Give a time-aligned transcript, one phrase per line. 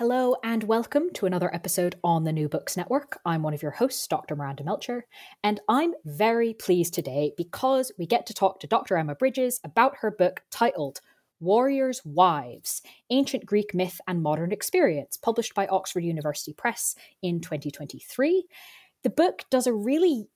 [0.00, 3.20] Hello, and welcome to another episode on the New Books Network.
[3.26, 4.34] I'm one of your hosts, Dr.
[4.34, 5.04] Miranda Melcher,
[5.44, 8.96] and I'm very pleased today because we get to talk to Dr.
[8.96, 11.02] Emma Bridges about her book titled
[11.38, 18.46] Warriors' Wives Ancient Greek Myth and Modern Experience, published by Oxford University Press in 2023.
[19.02, 20.28] The book does a really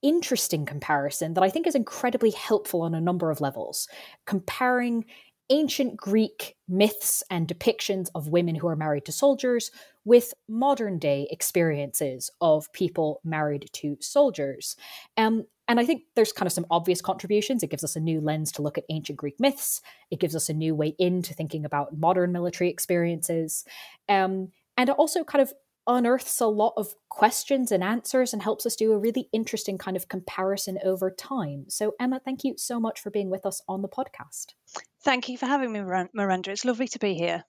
[0.00, 3.86] interesting comparison that I think is incredibly helpful on a number of levels,
[4.24, 5.04] comparing
[5.50, 9.70] ancient Greek myths and depictions of women who are married to soldiers
[10.04, 14.76] with modern day experiences of people married to soldiers.
[15.16, 17.62] Um, and I think there's kind of some obvious contributions.
[17.62, 19.80] It gives us a new lens to look at ancient Greek myths.
[20.10, 23.64] It gives us a new way into thinking about modern military experiences.
[24.08, 25.52] Um, and it also kind of
[25.86, 29.96] unearths a lot of questions and answers and helps us do a really interesting kind
[29.96, 31.64] of comparison over time.
[31.68, 34.54] So, Emma, thank you so much for being with us on the podcast.
[35.02, 36.50] Thank you for having me, Miranda.
[36.50, 37.44] It's lovely to be here.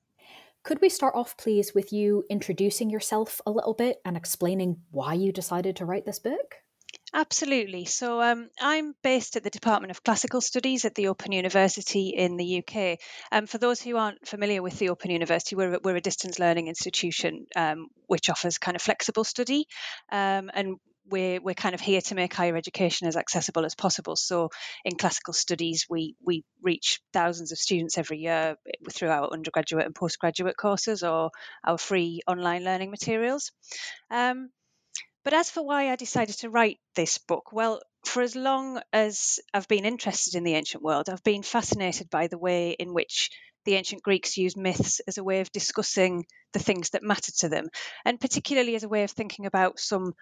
[0.63, 5.15] Could we start off, please, with you introducing yourself a little bit and explaining why
[5.15, 6.60] you decided to write this book?
[7.13, 7.83] Absolutely.
[7.85, 12.37] So um, I'm based at the Department of Classical Studies at the Open University in
[12.37, 12.99] the UK.
[13.33, 16.69] Um, for those who aren't familiar with the Open University, we're, we're a distance learning
[16.69, 19.65] institution um, which offers kind of flexible study.
[20.09, 20.77] Um, and
[21.09, 24.15] we're, we're kind of here to make higher education as accessible as possible.
[24.15, 24.49] So
[24.85, 28.55] in classical studies, we, we reach thousands of students every year
[28.89, 31.31] through our undergraduate and postgraduate courses or
[31.65, 33.51] our free online learning materials.
[34.09, 34.49] Um,
[35.23, 39.39] but as for why I decided to write this book, well, for as long as
[39.53, 43.29] I've been interested in the ancient world, I've been fascinated by the way in which
[43.65, 47.49] the ancient Greeks used myths as a way of discussing the things that matter to
[47.49, 47.67] them,
[48.05, 50.13] and particularly as a way of thinking about some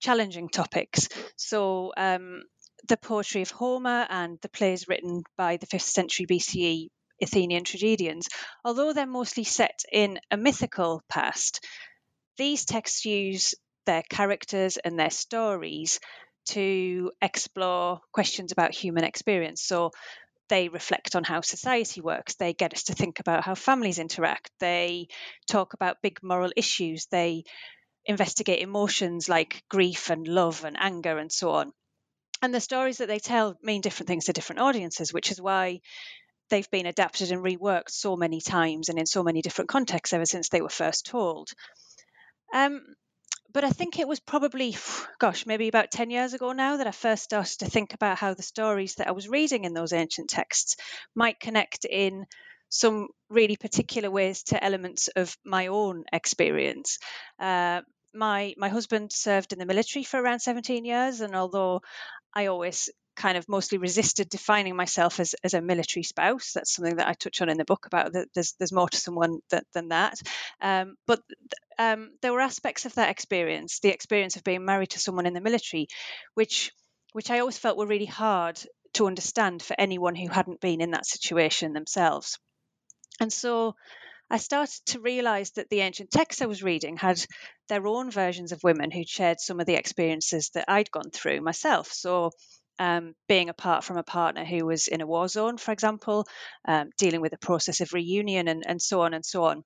[0.00, 1.08] challenging topics.
[1.36, 2.42] So, um,
[2.88, 6.88] the poetry of Homer and the plays written by the 5th century BCE
[7.22, 8.28] Athenian tragedians,
[8.64, 11.64] although they're mostly set in a mythical past,
[12.38, 13.54] these texts use
[13.86, 16.00] their characters and their stories
[16.46, 19.62] to explore questions about human experience.
[19.62, 19.90] So
[20.48, 22.34] they reflect on how society works.
[22.34, 24.50] They get us to think about how families interact.
[24.58, 25.08] They
[25.48, 27.06] talk about big moral issues.
[27.06, 27.44] They
[28.04, 31.72] investigate emotions like grief and love and anger and so on.
[32.42, 35.80] And the stories that they tell mean different things to different audiences, which is why
[36.48, 40.26] they've been adapted and reworked so many times and in so many different contexts ever
[40.26, 41.50] since they were first told.
[42.52, 42.82] Um,
[43.52, 44.76] but I think it was probably,
[45.18, 48.34] gosh, maybe about 10 years ago now that I first started to think about how
[48.34, 50.76] the stories that I was reading in those ancient texts
[51.14, 52.26] might connect in
[52.68, 56.98] some really particular ways to elements of my own experience.
[57.38, 57.80] Uh,
[58.14, 61.80] my my husband served in the military for around 17 years, and although
[62.34, 66.52] I always kind of mostly resisted defining myself as, as a military spouse.
[66.54, 68.96] That's something that I touch on in the book about that there's there's more to
[68.96, 70.18] someone that, than that.
[70.62, 71.20] Um, but
[71.78, 75.34] um, there were aspects of that experience, the experience of being married to someone in
[75.34, 75.88] the military,
[76.34, 76.72] which
[77.12, 78.58] which I always felt were really hard
[78.94, 82.38] to understand for anyone who hadn't been in that situation themselves.
[83.20, 83.74] And so
[84.30, 87.22] I started to realize that the ancient texts I was reading had
[87.68, 91.40] their own versions of women who'd shared some of the experiences that I'd gone through
[91.40, 91.92] myself.
[91.92, 92.30] So
[92.78, 96.26] um, being apart from a partner who was in a war zone, for example,
[96.66, 99.62] um, dealing with the process of reunion and, and so on and so on.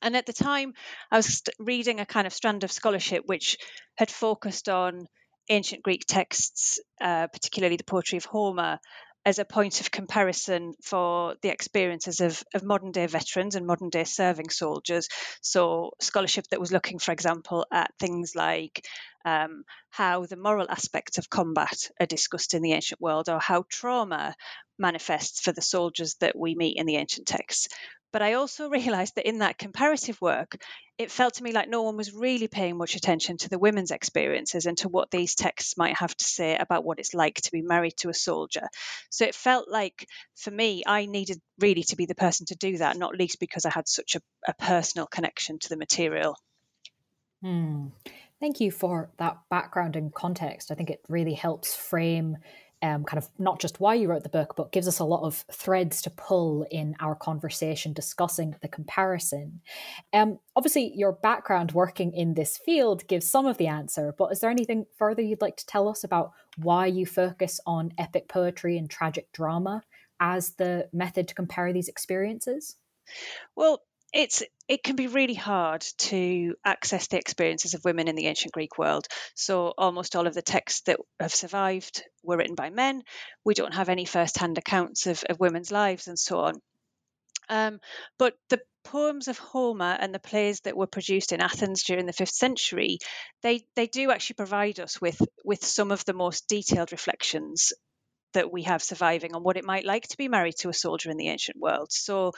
[0.00, 0.74] And at the time,
[1.10, 3.56] I was reading a kind of strand of scholarship which
[3.96, 5.06] had focused on
[5.48, 8.78] ancient Greek texts, uh, particularly the poetry of Homer,
[9.24, 13.88] as a point of comparison for the experiences of, of modern day veterans and modern
[13.88, 15.08] day serving soldiers.
[15.40, 18.84] So, scholarship that was looking, for example, at things like
[19.24, 23.64] um, how the moral aspects of combat are discussed in the ancient world or how
[23.68, 24.34] trauma
[24.78, 27.68] manifests for the soldiers that we meet in the ancient texts.
[28.12, 30.62] But I also realized that in that comparative work,
[30.98, 33.90] it felt to me like no one was really paying much attention to the women's
[33.90, 37.50] experiences and to what these texts might have to say about what it's like to
[37.50, 38.68] be married to a soldier.
[39.10, 40.06] So it felt like
[40.36, 43.64] for me, I needed really to be the person to do that, not least because
[43.64, 46.36] I had such a, a personal connection to the material.
[47.42, 47.88] Hmm.
[48.38, 50.70] Thank you for that background and context.
[50.70, 52.38] I think it really helps frame
[52.82, 55.22] um, kind of not just why you wrote the book, but gives us a lot
[55.22, 59.60] of threads to pull in our conversation discussing the comparison.
[60.12, 64.40] Um, obviously, your background working in this field gives some of the answer, but is
[64.40, 68.76] there anything further you'd like to tell us about why you focus on epic poetry
[68.76, 69.82] and tragic drama
[70.18, 72.76] as the method to compare these experiences?
[73.54, 73.82] Well,
[74.12, 78.52] it's it can be really hard to access the experiences of women in the ancient
[78.52, 79.06] Greek world.
[79.34, 83.02] So almost all of the texts that have survived were written by men.
[83.44, 86.54] We don't have any first-hand accounts of, of women's lives and so on.
[87.48, 87.80] Um,
[88.18, 92.12] but the poems of Homer and the plays that were produced in Athens during the
[92.12, 92.98] fifth century,
[93.42, 97.72] they they do actually provide us with with some of the most detailed reflections
[98.34, 101.10] that we have surviving on what it might like to be married to a soldier
[101.10, 101.88] in the ancient world.
[101.90, 102.32] So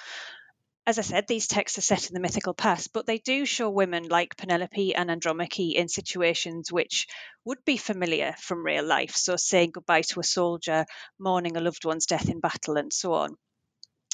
[0.87, 3.71] as I said, these texts are set in the mythical past, but they do show
[3.71, 7.07] women like Penelope and Andromache in situations which
[7.45, 9.17] would be familiar from real life.
[9.17, 10.85] So, saying goodbye to a soldier,
[11.19, 13.37] mourning a loved one's death in battle, and so on.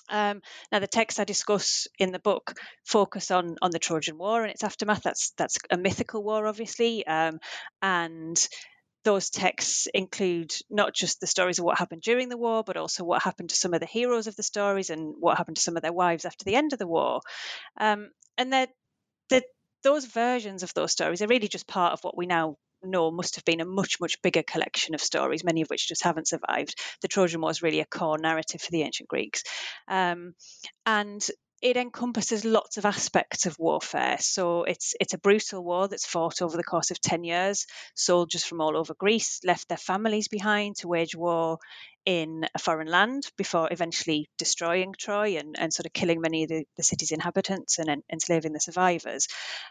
[0.08, 4.42] Um, now, the texts I discuss in the book focus on on the Trojan War
[4.42, 5.02] and its aftermath.
[5.02, 7.38] That's that's a mythical war, obviously, um,
[7.80, 8.36] and
[9.04, 13.04] those texts include not just the stories of what happened during the war, but also
[13.04, 15.76] what happened to some of the heroes of the stories and what happened to some
[15.76, 17.20] of their wives after the end of the war.
[17.78, 18.70] Um, and that
[19.82, 23.36] those versions of those stories are really just part of what we now know must
[23.36, 26.74] have been a much, much bigger collection of stories, many of which just haven't survived.
[27.02, 29.42] The Trojan War is really a core narrative for the ancient Greeks.
[29.88, 30.34] Um,
[30.86, 31.26] and
[31.62, 34.16] it encompasses lots of aspects of warfare.
[34.18, 37.66] So it's it's a brutal war that's fought over the course of 10 years.
[37.94, 41.58] Soldiers from all over Greece left their families behind to wage war
[42.06, 46.48] in a foreign land before eventually destroying Troy and, and sort of killing many of
[46.48, 49.28] the, the city's inhabitants and en- enslaving the survivors.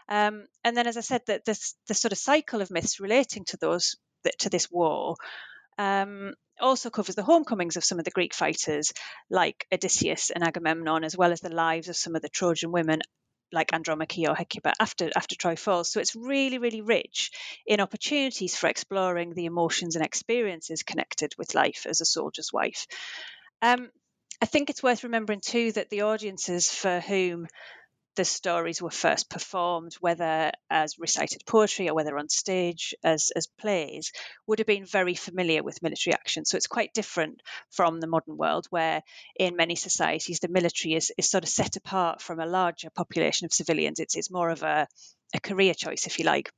[0.08, 3.44] Um, and then, as I said, that this the sort of cycle of myths relating
[3.46, 3.96] to those
[4.38, 5.16] to this war
[5.80, 8.92] um, also covers the homecomings of some of the Greek fighters,
[9.30, 13.00] like Odysseus and Agamemnon, as well as the lives of some of the Trojan women
[13.52, 15.90] like Andromache or Hecuba after after Troy falls.
[15.90, 17.30] So it's really, really rich
[17.66, 22.86] in opportunities for exploring the emotions and experiences connected with life as a soldier's wife.
[23.62, 23.90] Um,
[24.42, 27.46] I think it's worth remembering too that the audiences for whom
[28.16, 33.46] the stories were first performed, whether as recited poetry or whether on stage as, as
[33.46, 34.12] plays,
[34.46, 36.44] would have been very familiar with military action.
[36.44, 37.40] So it's quite different
[37.70, 39.02] from the modern world, where
[39.38, 43.44] in many societies the military is, is sort of set apart from a larger population
[43.44, 44.00] of civilians.
[44.00, 44.88] It's, it's more of a,
[45.34, 46.50] a career choice, if you like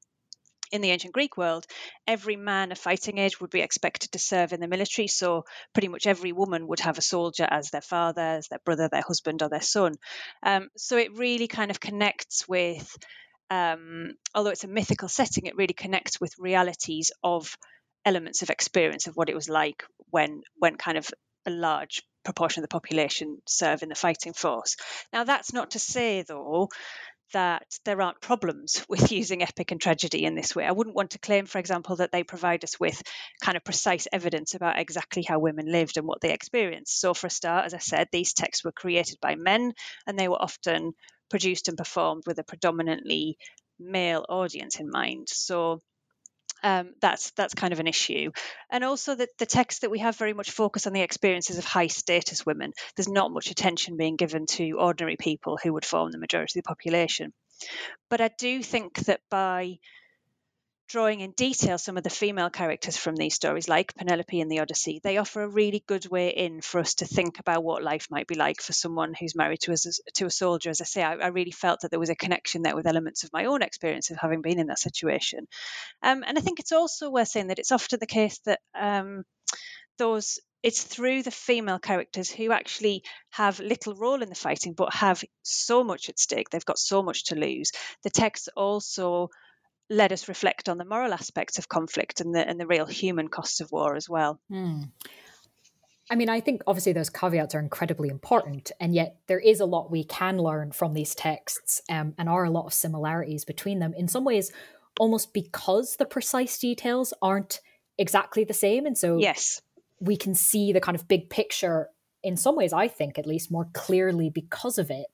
[0.72, 1.66] in the ancient Greek world,
[2.06, 5.06] every man of fighting age would be expected to serve in the military.
[5.06, 8.88] So pretty much every woman would have a soldier as their father, as their brother,
[8.88, 9.94] their husband, or their son.
[10.42, 12.96] Um, so it really kind of connects with,
[13.50, 17.56] um, although it's a mythical setting, it really connects with realities of
[18.04, 21.08] elements of experience of what it was like when when kind of
[21.46, 24.76] a large proportion of the population serve in the fighting force.
[25.12, 26.68] Now, that's not to say, though,
[27.32, 30.64] that there aren't problems with using epic and tragedy in this way.
[30.64, 33.02] I wouldn't want to claim, for example, that they provide us with
[33.42, 37.00] kind of precise evidence about exactly how women lived and what they experienced.
[37.00, 39.72] So, for a start, as I said, these texts were created by men
[40.06, 40.92] and they were often
[41.30, 43.38] produced and performed with a predominantly
[43.78, 45.28] male audience in mind.
[45.28, 45.80] So,
[46.62, 48.30] um, that's that's kind of an issue.
[48.70, 51.64] And also that the texts that we have very much focus on the experiences of
[51.64, 52.72] high status women.
[52.96, 56.64] There's not much attention being given to ordinary people who would form the majority of
[56.64, 57.32] the population.
[58.10, 59.78] But I do think that by
[60.92, 64.60] drawing in detail some of the female characters from these stories, like Penelope in the
[64.60, 68.08] Odyssey, they offer a really good way in for us to think about what life
[68.10, 69.76] might be like for someone who's married to a,
[70.12, 70.68] to a soldier.
[70.68, 73.24] As I say, I, I really felt that there was a connection there with elements
[73.24, 75.48] of my own experience of having been in that situation.
[76.02, 79.24] Um, and I think it's also worth saying that it's often the case that um,
[79.96, 84.94] those it's through the female characters who actually have little role in the fighting but
[84.94, 87.72] have so much at stake they've got so much to lose
[88.04, 89.28] the texts also
[89.90, 93.28] let us reflect on the moral aspects of conflict and the and the real human
[93.28, 94.40] costs of war as well.
[94.50, 94.90] Mm.
[96.10, 99.66] I mean, I think obviously those caveats are incredibly important, and yet there is a
[99.66, 103.78] lot we can learn from these texts, um, and are a lot of similarities between
[103.78, 103.94] them.
[103.94, 104.50] In some ways,
[104.98, 107.60] almost because the precise details aren't
[107.98, 109.62] exactly the same, and so yes,
[110.00, 111.88] we can see the kind of big picture
[112.22, 115.06] in some ways, I think at least, more clearly because of it.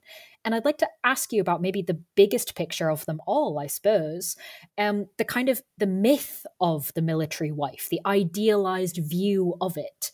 [0.45, 3.67] And I'd like to ask you about maybe the biggest picture of them all, I
[3.67, 4.37] suppose,
[4.77, 10.11] um, the kind of the myth of the military wife, the idealized view of it.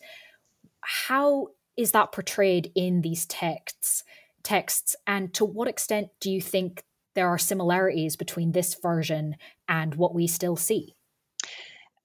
[0.81, 4.03] How is that portrayed in these texts?
[4.43, 6.83] Texts, and to what extent do you think
[7.15, 10.95] there are similarities between this version and what we still see?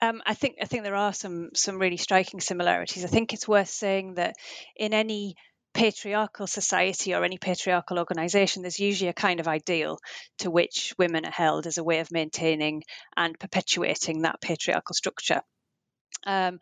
[0.00, 3.04] Um, I think I think there are some some really striking similarities.
[3.04, 4.36] I think it's worth saying that
[4.74, 5.36] in any
[5.72, 9.98] patriarchal society or any patriarchal organization, there's usually a kind of ideal
[10.38, 12.82] to which women are held as a way of maintaining
[13.16, 15.42] and perpetuating that patriarchal structure.
[16.26, 16.60] Um,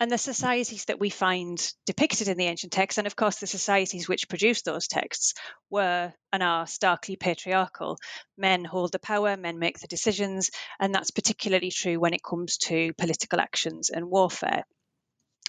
[0.00, 3.46] and the societies that we find depicted in the ancient texts, and of course the
[3.46, 5.34] societies which produced those texts,
[5.70, 7.98] were and are starkly patriarchal.
[8.36, 12.56] Men hold the power, men make the decisions, and that's particularly true when it comes
[12.58, 14.64] to political actions and warfare.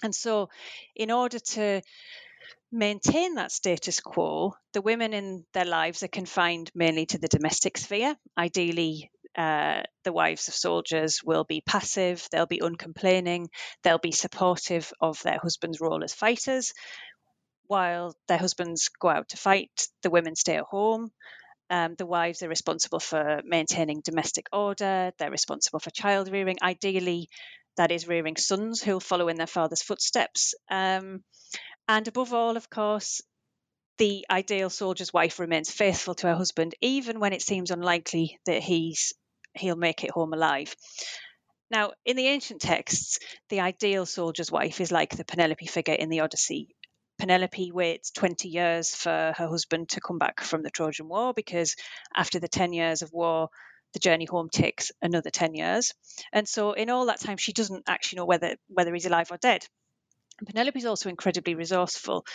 [0.02, 0.48] And so,
[0.94, 1.82] in order to
[2.72, 7.78] maintain that status quo, the women in their lives are confined mainly to the domestic
[7.78, 13.48] sphere, ideally uh, the wives of soldiers will be passive, they'll be uncomplaining,
[13.82, 16.72] they'll be supportive of their husband's role as fighters.
[17.66, 21.10] While their husbands go out to fight, the women stay at home.
[21.68, 26.56] Um, the wives are responsible for maintaining domestic order, they're responsible for child rearing.
[26.62, 27.28] Ideally,
[27.76, 30.54] that is rearing sons who'll follow in their father's footsteps.
[30.70, 31.22] Um,
[31.88, 33.22] and above all, of course,
[33.98, 38.62] the ideal soldier's wife remains faithful to her husband, even when it seems unlikely that
[38.62, 39.12] he's
[39.54, 40.74] he'll make it home alive.
[41.70, 43.18] Now, in the ancient texts,
[43.48, 46.76] the ideal soldier's wife is like the Penelope figure in the Odyssey.
[47.18, 51.74] Penelope waits 20 years for her husband to come back from the Trojan War because
[52.14, 53.48] after the 10 years of war,
[53.96, 55.94] the journey home takes another 10 years.
[56.30, 59.38] And so in all that time, she doesn't actually know whether, whether he's alive or
[59.38, 59.64] dead.
[60.44, 62.26] Penelope is also incredibly resourceful.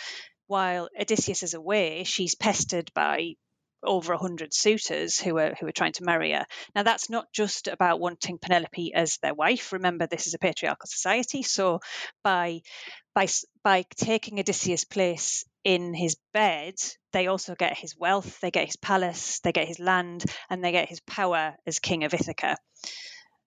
[0.48, 3.34] While Odysseus is away, she's pestered by
[3.82, 6.46] over 100 suitors who are who are trying to marry her.
[6.74, 9.72] Now that's not just about wanting Penelope as their wife.
[9.72, 11.80] Remember this is a patriarchal society, so
[12.22, 12.62] by
[13.14, 13.28] by
[13.62, 16.74] by taking Odysseus' place in his bed,
[17.12, 20.72] they also get his wealth, they get his palace, they get his land, and they
[20.72, 22.56] get his power as king of Ithaca.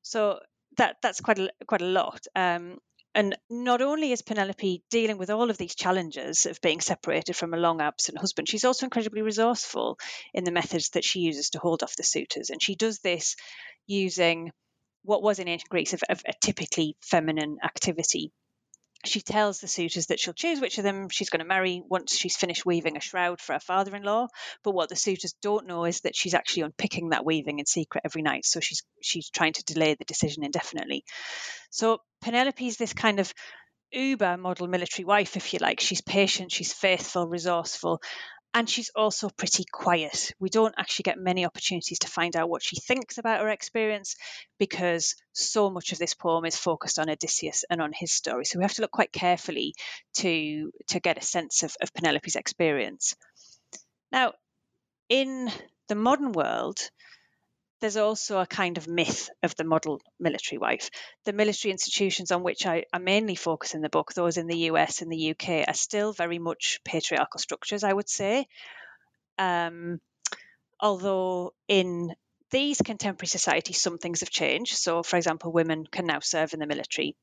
[0.01, 0.39] So
[0.77, 2.25] that that's quite a quite a lot.
[2.35, 2.77] Um,
[3.15, 7.53] and not only is Penelope dealing with all of these challenges of being separated from
[7.53, 9.98] a long absent husband, she's also incredibly resourceful
[10.34, 12.50] in the methods that she uses to hold off the suitors.
[12.50, 13.38] And she does this
[13.88, 14.51] using
[15.03, 18.34] what was in ancient Greece a typically feminine activity
[19.07, 22.15] she tells the suitors that she'll choose which of them she's going to marry once
[22.15, 24.27] she's finished weaving a shroud for her father in law.
[24.63, 28.03] But what the suitors don't know is that she's actually unpicking that weaving in secret
[28.05, 28.45] every night.
[28.45, 31.03] So she's she's trying to delay the decision indefinitely.
[31.69, 33.33] So Penelope's this kind of
[33.91, 35.79] uber model military wife, if you like.
[35.79, 38.01] She's patient, she's faithful, resourceful,
[38.55, 40.31] and she's also pretty quiet.
[40.39, 44.15] We don't actually get many opportunities to find out what she thinks about her experience
[44.57, 48.45] because so much of this poem is focused on Odysseus and on his story.
[48.45, 49.75] So we have to look quite carefully
[50.19, 53.17] to, to get a sense of, of Penelope's experience.
[54.13, 54.31] Now,
[55.09, 55.51] in
[55.89, 56.79] the modern world,
[57.85, 60.89] there's also a kind of myth of the model military wife.
[61.25, 64.57] The military institutions on which I, I, mainly focus in the book, those in the
[64.71, 68.47] US and the UK, are still very much patriarchal structures, I would say.
[69.37, 70.01] Um,
[70.79, 72.15] although in
[72.49, 74.77] these contemporary societies, some things have changed.
[74.77, 77.15] So, for example, women can now serve in the military.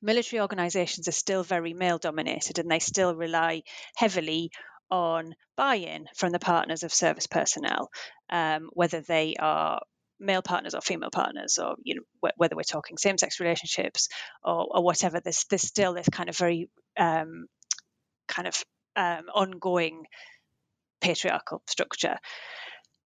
[0.00, 3.64] Military organisations are still very male dominated and they still rely
[3.96, 4.52] heavily
[4.90, 7.90] on buy in from the partners of service personnel,
[8.30, 9.80] um, whether they are
[10.18, 14.08] male partners or female partners, or you know wh- whether we're talking same sex relationships
[14.44, 15.20] or, or, whatever.
[15.20, 16.68] There's there's still this kind of very
[16.98, 17.46] um,
[18.28, 18.62] kind of
[18.96, 20.04] um, ongoing
[21.00, 22.18] patriarchal structure.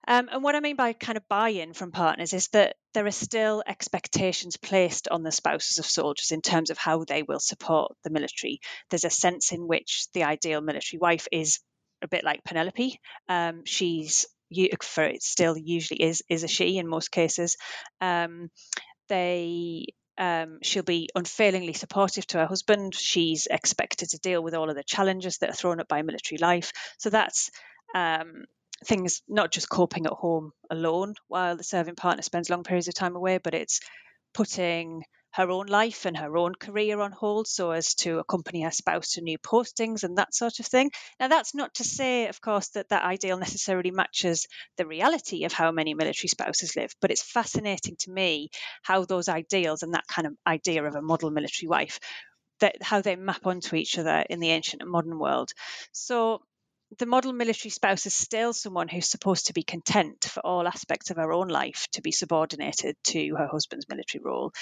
[0.07, 3.07] Um, and what I mean by kind of buy in from partners is that there
[3.07, 7.41] are still expectations placed on the spouses of soldiers in terms of how they will
[7.41, 8.61] support the military.
[8.91, 11.61] There's a sense in which the ideal military wife is
[12.05, 13.01] a bit like Penelope.
[13.29, 14.27] Um, she's
[14.83, 17.57] for it still usually is is a she in most cases.
[18.01, 18.51] Um,
[19.09, 22.95] they um, she'll be unfailingly supportive to her husband.
[22.95, 26.39] She's expected to deal with all of the challenges that are thrown up by military
[26.39, 26.73] life.
[26.99, 27.51] So that's
[27.95, 28.45] um,
[28.85, 32.95] things not just coping at home alone while the serving partner spends long periods of
[32.95, 33.81] time away, but it's
[34.33, 35.03] putting
[35.35, 39.13] her own life and her own career on hold so as to accompany her spouse
[39.13, 40.91] to new postings and that sort of thing.
[41.19, 45.53] Now, that's not to say, of course, that that ideal necessarily matches the reality of
[45.53, 48.51] how many military spouses live, but it's fascinating to me
[48.83, 51.99] how those ideals and that kind of idea of a model military wife
[52.61, 55.51] that how they map onto each other in the ancient and modern world.
[55.93, 56.43] So
[56.99, 61.11] the model military spouse is still someone who's supposed to be content for all aspects
[61.11, 64.53] of her own life to be subordinated to her husband's military role.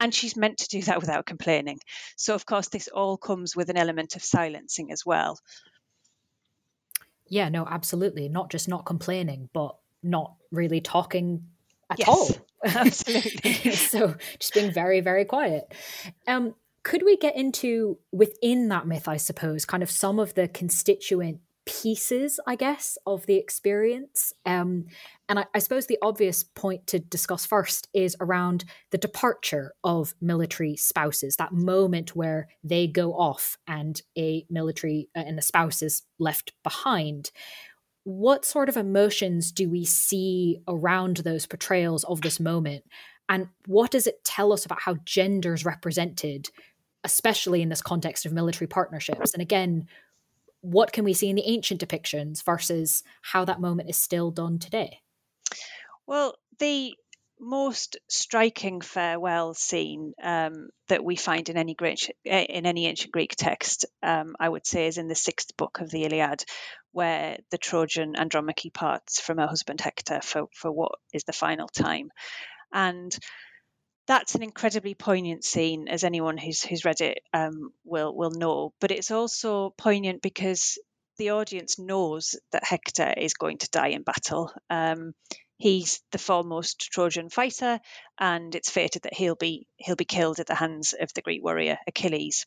[0.00, 1.78] And she's meant to do that without complaining.
[2.16, 5.38] So, of course, this all comes with an element of silencing as well.
[7.28, 8.28] Yeah, no, absolutely.
[8.28, 11.46] Not just not complaining, but not really talking
[11.90, 12.28] at yes, all.
[12.64, 13.72] Absolutely.
[13.72, 15.72] so just being very, very quiet.
[16.26, 20.48] Um, could we get into within that myth, I suppose, kind of some of the
[20.48, 24.32] constituent pieces, I guess, of the experience.
[24.46, 24.86] Um,
[25.28, 30.14] and I, I, suppose the obvious point to discuss first is around the departure of
[30.20, 35.82] military spouses, that moment where they go off and a military uh, and the spouse
[35.82, 37.32] is left behind.
[38.04, 42.84] What sort of emotions do we see around those portrayals of this moment?
[43.28, 46.48] And what does it tell us about how gender is represented,
[47.02, 49.32] especially in this context of military partnerships?
[49.32, 49.88] And again,
[50.66, 54.58] what can we see in the ancient depictions versus how that moment is still done
[54.58, 55.00] today?
[56.06, 56.94] Well, the
[57.38, 63.12] most striking farewell scene um, that we find in any great eh, in any ancient
[63.12, 66.44] Greek text, um, I would say, is in the sixth book of the Iliad,
[66.92, 71.68] where the Trojan Andromache parts from her husband Hector for for what is the final
[71.68, 72.10] time,
[72.72, 73.16] and
[74.06, 78.72] that's an incredibly poignant scene, as anyone who's who's read it um, will will know.
[78.80, 80.78] But it's also poignant because
[81.18, 84.52] the audience knows that Hector is going to die in battle.
[84.70, 85.14] Um,
[85.58, 87.80] he's the foremost Trojan fighter,
[88.18, 91.42] and it's fated that he'll be he'll be killed at the hands of the Greek
[91.42, 92.46] warrior Achilles.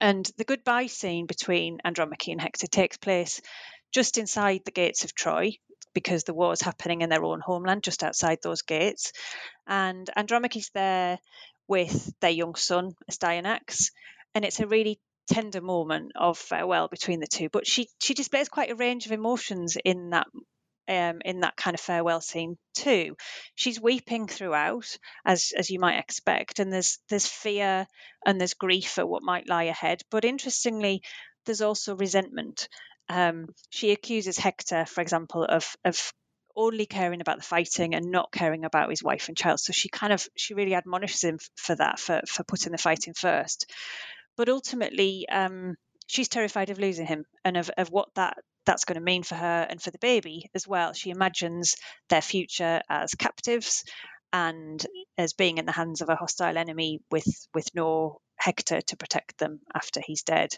[0.00, 3.40] And the goodbye scene between Andromache and Hector takes place
[3.92, 5.52] just inside the gates of Troy,
[5.94, 9.12] because the war is happening in their own homeland just outside those gates.
[9.66, 11.18] And Andromache's there
[11.68, 13.90] with their young son, Astyanax,
[14.34, 17.48] and it's a really tender moment of farewell between the two.
[17.48, 20.26] But she she displays quite a range of emotions in that
[20.88, 23.16] um, in that kind of farewell scene too.
[23.54, 27.86] She's weeping throughout, as as you might expect, and there's there's fear
[28.26, 30.02] and there's grief at what might lie ahead.
[30.10, 31.02] But interestingly,
[31.46, 32.68] there's also resentment
[33.08, 36.12] um, she accuses Hector, for example, of of
[36.54, 39.58] only caring about the fighting and not caring about his wife and child.
[39.60, 43.14] So she kind of she really admonishes him for that, for for putting the fighting
[43.14, 43.70] first.
[44.36, 48.94] But ultimately, um, she's terrified of losing him and of, of what that that's going
[48.96, 50.92] to mean for her and for the baby as well.
[50.92, 51.74] She imagines
[52.08, 53.84] their future as captives
[54.32, 54.84] and
[55.18, 59.38] as being in the hands of a hostile enemy with with no Hector to protect
[59.38, 60.50] them after he's dead.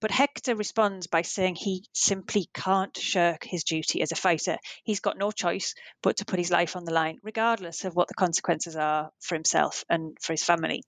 [0.00, 4.58] But Hector responds by saying he simply can't shirk his duty as a fighter.
[4.84, 8.08] He's got no choice but to put his life on the line, regardless of what
[8.08, 10.82] the consequences are for himself and for his family.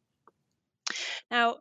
[1.31, 1.57] Now,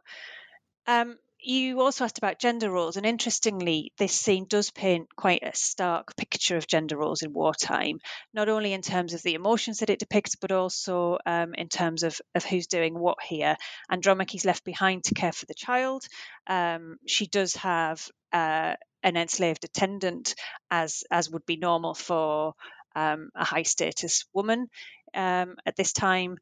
[0.88, 5.56] um, you also asked about gender roles, and interestingly, this scene does paint quite a
[5.56, 8.00] stark picture of gender roles in wartime,
[8.34, 12.04] not only in terms of the emotions that it depicts, but also um, in terms
[12.04, 13.56] of, of who's doing what here.
[13.90, 16.06] Andromache's left behind to care for the child.
[16.48, 20.36] Um, she does have uh, an enslaved attendant,
[20.70, 22.54] as as would be normal for
[22.96, 24.68] um, a high status woman
[25.14, 26.38] um, at this time,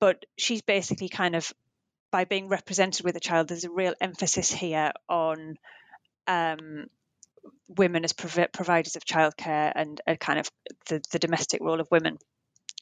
[0.00, 1.52] but she's basically kind of
[2.10, 5.56] by being represented with a child, there's a real emphasis here on
[6.26, 6.86] um,
[7.68, 10.48] women as prov- providers of childcare and, and kind of
[10.88, 12.18] the, the domestic role of women.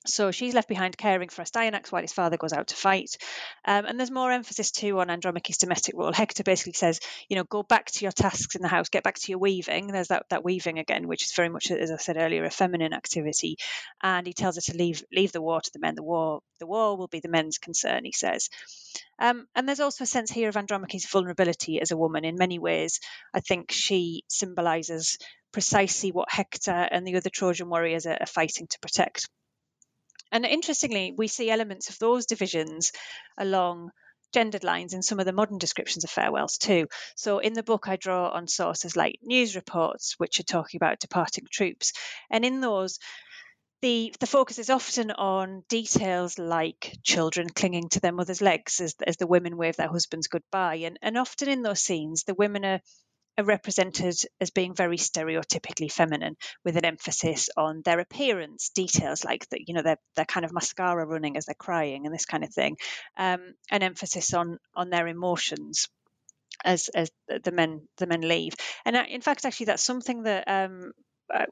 [0.08, 3.16] So she's left behind caring for Astyanax while his father goes out to fight.
[3.64, 6.12] Um, and there's more emphasis too on Andromache's domestic role.
[6.12, 9.18] Hector basically says, you know, go back to your tasks in the house, get back
[9.18, 9.88] to your weaving.
[9.88, 12.92] There's that, that weaving again, which is very much, as I said earlier, a feminine
[12.92, 13.56] activity.
[14.02, 15.94] And he tells her to leave leave the war to the men.
[15.94, 18.48] The war the war will be the men's concern, he says.
[19.18, 22.24] Um, and there's also a sense here of Andromache's vulnerability as a woman.
[22.24, 23.00] In many ways,
[23.34, 25.18] I think she symbolises
[25.52, 29.28] precisely what Hector and the other Trojan warriors are, are fighting to protect.
[30.32, 32.92] And interestingly, we see elements of those divisions
[33.38, 33.90] along
[34.32, 36.86] gendered lines in some of the modern descriptions of farewells too.
[37.16, 41.00] So in the book, I draw on sources like news reports, which are talking about
[41.00, 41.92] departing troops.
[42.30, 42.98] And in those,
[43.80, 48.94] the, the focus is often on details like children clinging to their mother's legs as,
[49.06, 50.76] as the women wave their husbands goodbye.
[50.76, 52.80] And, and often in those scenes, the women are
[53.38, 59.48] are represented as being very stereotypically feminine, with an emphasis on their appearance, details like
[59.51, 62.44] that you know, their their kind of mascara running as they're crying and this kind
[62.44, 62.77] of thing,
[63.16, 65.88] um, an emphasis on on their emotions
[66.64, 68.55] as as the men the men leave.
[68.85, 70.92] And in fact, actually, that's something that um,
[71.33, 71.46] uh,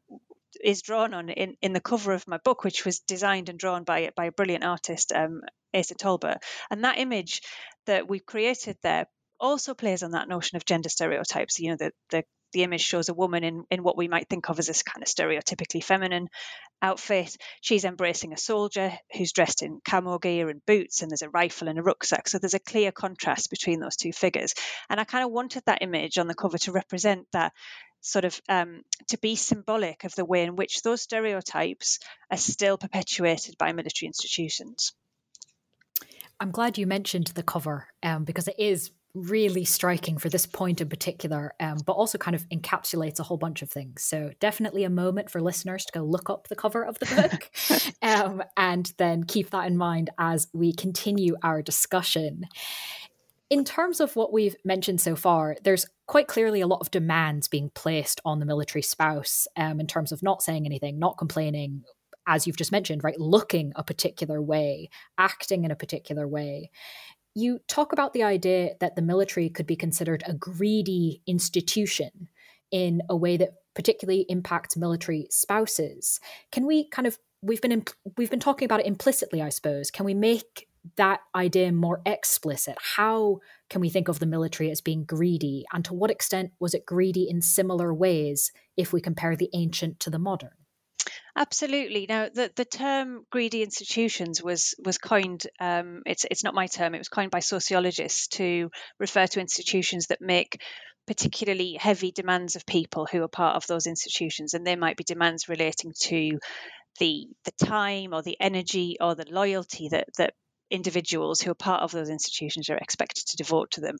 [0.62, 3.84] is drawn on in, in the cover of my book, which was designed and drawn
[3.84, 5.42] by by a brilliant artist, um,
[5.74, 6.38] Asa Talbot.
[6.70, 7.42] And that image
[7.86, 9.06] that we've created there
[9.40, 11.58] also plays on that notion of gender stereotypes.
[11.58, 14.48] You know, the, the the image shows a woman in, in what we might think
[14.48, 16.28] of as this kind of stereotypically feminine
[16.80, 17.36] outfit.
[17.60, 21.68] She's embracing a soldier who's dressed in camo gear and boots, and there's a rifle
[21.68, 22.28] and a rucksack.
[22.28, 24.54] So there's a clear contrast between those two figures.
[24.88, 27.52] And I kind of wanted that image on the cover to represent that
[28.00, 31.98] sort of um, to be symbolic of the way in which those stereotypes
[32.30, 34.92] are still perpetuated by military institutions.
[36.38, 40.80] I'm glad you mentioned the cover um, because it is really striking for this point
[40.80, 44.02] in particular, um, but also kind of encapsulates a whole bunch of things.
[44.02, 47.90] So, definitely a moment for listeners to go look up the cover of the book
[48.02, 52.44] um, and then keep that in mind as we continue our discussion.
[53.48, 57.48] In terms of what we've mentioned so far, there's quite clearly a lot of demands
[57.48, 61.84] being placed on the military spouse um, in terms of not saying anything, not complaining,
[62.26, 66.70] as you've just mentioned, right, looking a particular way, acting in a particular way
[67.36, 72.28] you talk about the idea that the military could be considered a greedy institution
[72.72, 76.18] in a way that particularly impacts military spouses.
[76.50, 79.90] Can we kind of we've been imp- we've been talking about it implicitly, I suppose.
[79.90, 82.76] Can we make that idea more explicit?
[82.80, 86.72] How can we think of the military as being greedy, and to what extent was
[86.72, 90.65] it greedy in similar ways if we compare the ancient to the modern?
[91.36, 92.06] Absolutely.
[92.08, 95.46] Now, the, the term greedy institutions was was coined.
[95.60, 96.94] Um, it's it's not my term.
[96.94, 100.62] It was coined by sociologists to refer to institutions that make
[101.06, 105.04] particularly heavy demands of people who are part of those institutions, and there might be
[105.04, 106.38] demands relating to
[106.98, 110.34] the the time or the energy or the loyalty that that
[110.70, 113.96] individuals who are part of those institutions are expected to devote to them.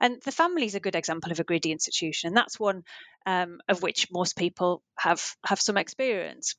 [0.00, 2.84] And the family is a good example of a greedy institution, and that's one
[3.26, 6.54] um, of which most people have have some experience.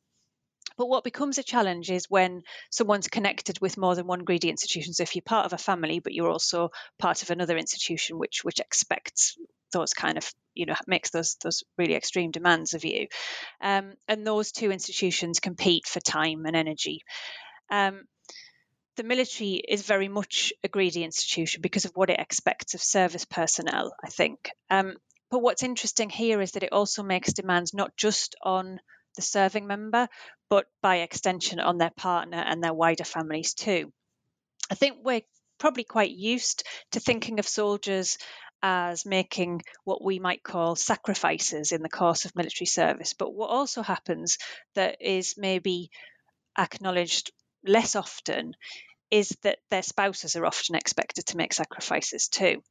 [0.78, 4.93] But what becomes a challenge is when someone's connected with more than one greedy institution.
[4.93, 8.43] So if you're part of a family, but you're also part of another institution which
[8.43, 9.38] which expects
[9.74, 13.08] those kind of you know makes those those really extreme demands of you,
[13.62, 17.02] um, and those two institutions compete for time and energy.
[17.70, 18.04] Um,
[18.97, 23.25] the military is very much a greedy institution because of what it expects of service
[23.25, 23.93] personnel.
[24.03, 24.51] I think.
[24.69, 24.95] Um,
[25.29, 28.79] but what's interesting here is that it also makes demands not just on
[29.15, 30.07] the serving member,
[30.49, 33.91] but by extension on their partner and their wider families too.
[34.71, 35.21] I think we're
[35.57, 38.17] probably quite used to thinking of soldiers
[38.63, 43.13] as making what we might call sacrifices in the course of military service.
[43.13, 44.38] But what also happens
[44.75, 45.89] that is maybe
[46.57, 47.31] acknowledged
[47.65, 48.54] less often
[49.12, 52.62] is that their spouses are often expected to make sacrifices too.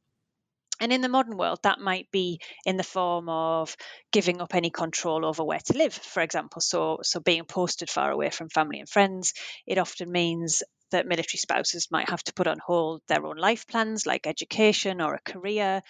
[0.79, 3.75] And in the modern world, that might be in the form of
[4.11, 6.61] giving up any control over where to live, for example.
[6.61, 9.33] So, so being posted far away from family and friends.
[9.65, 13.65] It often means that military spouses might have to put on hold their own life
[13.67, 15.81] plans, like education or a career.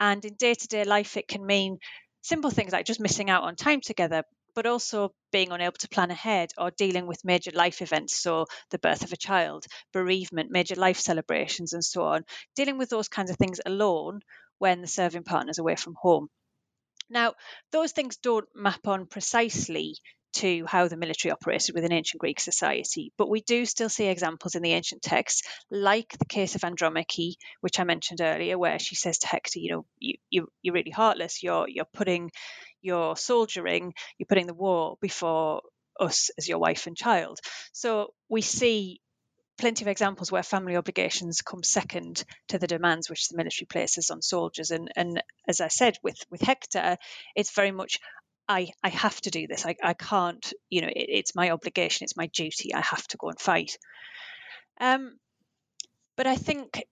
[0.00, 1.78] And in day to day life, it can mean
[2.22, 4.22] simple things like just missing out on time together,
[4.58, 8.78] but also being unable to plan ahead or dealing with major life events, so the
[8.80, 12.24] birth of a child, bereavement, major life celebrations, and so on,
[12.56, 14.18] dealing with those kinds of things alone
[14.58, 16.26] when the serving partner is away from home.
[17.08, 17.34] Now,
[17.70, 19.94] those things don't map on precisely
[20.34, 23.12] to how the military operated within ancient Greek society.
[23.16, 27.36] But we do still see examples in the ancient texts, like the case of Andromache,
[27.60, 30.90] which I mentioned earlier, where she says to Hector, you know, you, you, you're really
[30.90, 31.42] heartless.
[31.42, 32.30] You're, you're putting
[32.80, 35.62] you're soldiering, you're putting the war before
[35.98, 37.38] us as your wife and child.
[37.72, 39.00] So we see
[39.58, 44.10] plenty of examples where family obligations come second to the demands which the military places
[44.10, 44.70] on soldiers.
[44.70, 46.96] And, and as I said, with, with Hector,
[47.34, 47.98] it's very much
[48.48, 49.66] I, I have to do this.
[49.66, 52.74] I, I can't, you know, it, it's my obligation, it's my duty.
[52.74, 53.78] I have to go and fight.
[54.80, 55.18] Um,
[56.16, 56.82] but I think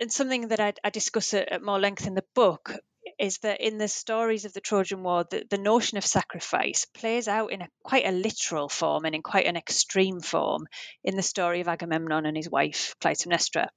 [0.00, 2.72] and something that I, I discuss at, at more length in the book
[3.18, 7.28] is that in the stories of the Trojan War, the, the notion of sacrifice plays
[7.28, 10.66] out in a quite a literal form and in quite an extreme form
[11.04, 13.68] in the story of Agamemnon and his wife Clytemnestra.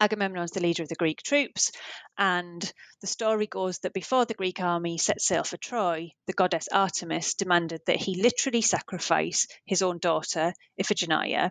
[0.00, 1.72] Agamemnon's the leader of the Greek troops,
[2.18, 6.68] and the story goes that before the Greek army set sail for Troy, the goddess
[6.70, 11.50] Artemis demanded that he literally sacrifice his own daughter, Iphigenia,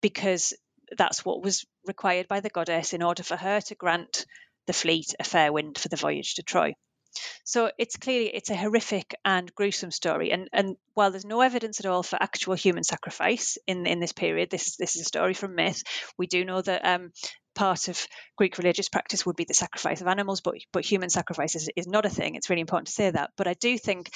[0.00, 0.54] because
[0.96, 4.24] that's what was required by the goddess in order for her to grant
[4.66, 6.74] the fleet a fair wind for the voyage to Troy.
[7.44, 10.30] So it's clearly it's a horrific and gruesome story.
[10.32, 14.12] And and while there's no evidence at all for actual human sacrifice in in this
[14.12, 15.82] period, this is this is a story from myth.
[16.18, 17.12] We do know that um,
[17.54, 21.54] part of Greek religious practice would be the sacrifice of animals, but but human sacrifice
[21.54, 22.34] is, is not a thing.
[22.34, 23.30] It's really important to say that.
[23.36, 24.10] But I do think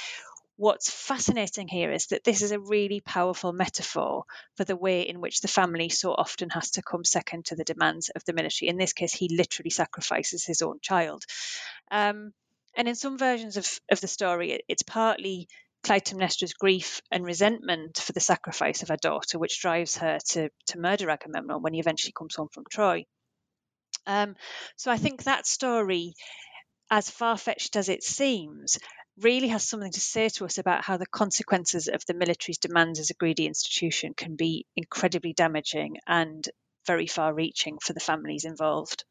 [0.57, 4.24] what's fascinating here is that this is a really powerful metaphor
[4.57, 7.64] for the way in which the family so often has to come second to the
[7.64, 8.68] demands of the military.
[8.68, 11.24] In this case, he literally sacrifices his own child.
[11.90, 12.33] Um,
[12.76, 15.48] and in some versions of, of the story, it, it's partly
[15.85, 20.78] Clytemnestra's grief and resentment for the sacrifice of her daughter, which drives her to, to
[20.78, 23.04] murder Agamemnon when he eventually comes home from Troy.
[24.06, 24.37] Um,
[24.76, 26.14] so I think that story,
[26.90, 28.78] as far fetched as it seems,
[29.18, 32.98] really has something to say to us about how the consequences of the military's demands
[32.98, 36.48] as a greedy institution can be incredibly damaging and
[36.87, 39.04] very far reaching for the families involved.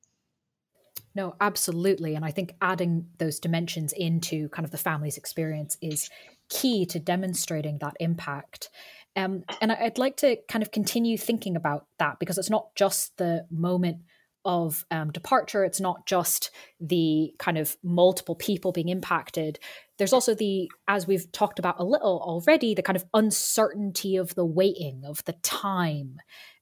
[1.14, 2.16] No, absolutely.
[2.16, 6.10] And I think adding those dimensions into kind of the family's experience is
[6.50, 8.70] key to demonstrating that impact.
[9.16, 13.18] Um, and I'd like to kind of continue thinking about that because it's not just
[13.18, 13.98] the moment
[14.46, 15.64] of um, departure.
[15.64, 19.60] It's not just the kind of multiple people being impacted.
[19.98, 24.34] There's also the, as we've talked about a little already, the kind of uncertainty of
[24.36, 26.18] the waiting, of the time.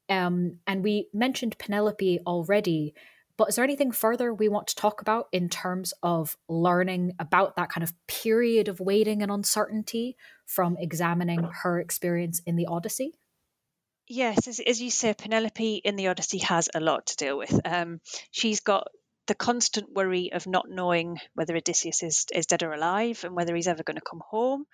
[0.09, 2.95] Um, and we mentioned Penelope already,
[3.39, 7.55] but is there anything further we want to talk about in terms of learning about
[7.55, 13.13] that kind of period of waiting and uncertainty from examining her experience in the Odyssey?
[14.09, 17.57] Yes, as, as, you say, Penelope in the Odyssey has a lot to deal with.
[17.63, 18.89] Um, she's got
[19.27, 23.55] the constant worry of not knowing whether Odysseus is, is dead or alive and whether
[23.55, 24.65] he's ever going to come home.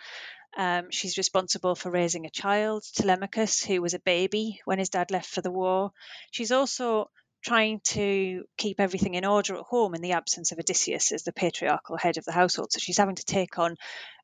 [0.57, 5.11] Um, she's responsible for raising a child, Telemachus, who was a baby when his dad
[5.11, 5.91] left for the war.
[6.31, 7.11] She's also
[7.45, 11.31] trying to keep everything in order at home in the absence of Odysseus as the
[11.31, 12.71] patriarchal head of the household.
[12.71, 13.75] So she's having to take on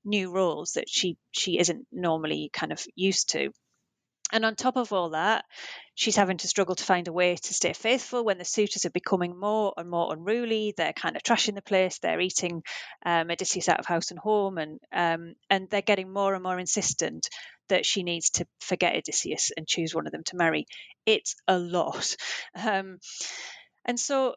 [0.03, 3.51] new roles that she she isn't normally kind of used to.
[4.33, 5.43] And on top of all that,
[5.93, 8.91] she's having to struggle to find a way to stay faithful when the suitors are
[8.91, 10.73] becoming more and more unruly.
[10.75, 11.99] They're kind of trashing the place.
[11.99, 12.63] They're eating
[13.05, 16.57] um, Odysseus out of house and home, and um, and they're getting more and more
[16.57, 17.27] insistent
[17.71, 20.67] that she needs to forget Odysseus and choose one of them to marry.
[21.05, 22.15] It's a lot,
[22.55, 22.99] um,
[23.85, 24.35] and so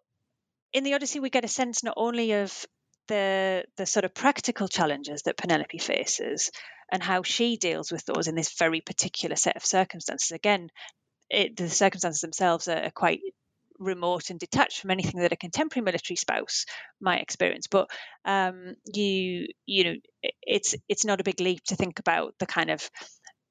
[0.73, 2.67] in the Odyssey we get a sense not only of
[3.09, 6.51] the the sort of practical challenges that Penelope faces
[6.91, 10.33] and how she deals with those in this very particular set of circumstances.
[10.33, 10.71] Again,
[11.31, 13.21] it, the circumstances themselves are, are quite
[13.79, 16.65] remote and detached from anything that a contemporary military spouse
[17.01, 17.91] might experience but
[18.25, 19.95] um, you you know
[20.43, 22.89] it's it's not a big leap to think about the kind of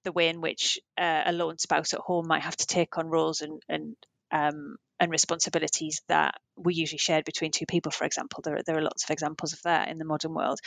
[0.04, 3.08] the way in which uh, a lone spouse at home might have to take on
[3.08, 3.96] roles and and
[4.32, 8.42] um, and responsibilities that were usually shared between two people, for example.
[8.44, 10.60] There, there are lots of examples of that in the modern world.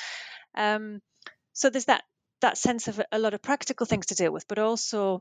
[0.55, 1.01] Um,
[1.53, 2.05] so there's that
[2.43, 5.21] that sense of a lot of practical things to deal with, but also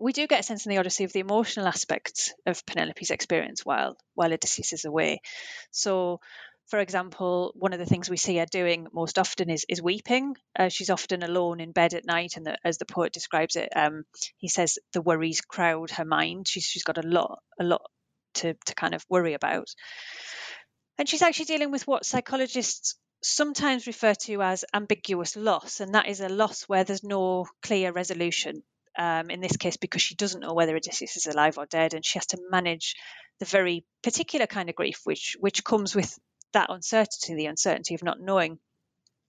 [0.00, 3.64] we do get a sense in the Odyssey of the emotional aspects of Penelope's experience
[3.64, 5.20] while while Odysseus is away.
[5.70, 6.20] So
[6.66, 10.36] for example, one of the things we see her doing most often is is weeping.
[10.58, 13.68] Uh, she's often alone in bed at night, and the, as the poet describes it,
[13.76, 14.04] um,
[14.38, 16.48] he says the worries crowd her mind.
[16.48, 17.82] She's she's got a lot a lot
[18.34, 19.68] to to kind of worry about,
[20.98, 26.08] and she's actually dealing with what psychologists sometimes refer to as ambiguous loss, and that
[26.08, 28.62] is a loss where there's no clear resolution.
[28.96, 32.06] Um, in this case, because she doesn't know whether Odysseus is alive or dead, and
[32.06, 32.94] she has to manage
[33.40, 36.16] the very particular kind of grief which which comes with
[36.54, 38.58] that uncertainty, the uncertainty of not knowing.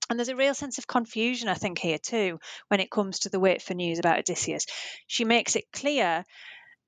[0.09, 3.29] And there's a real sense of confusion, I think, here too, when it comes to
[3.29, 4.65] the wait for news about Odysseus.
[5.07, 6.23] She makes it clear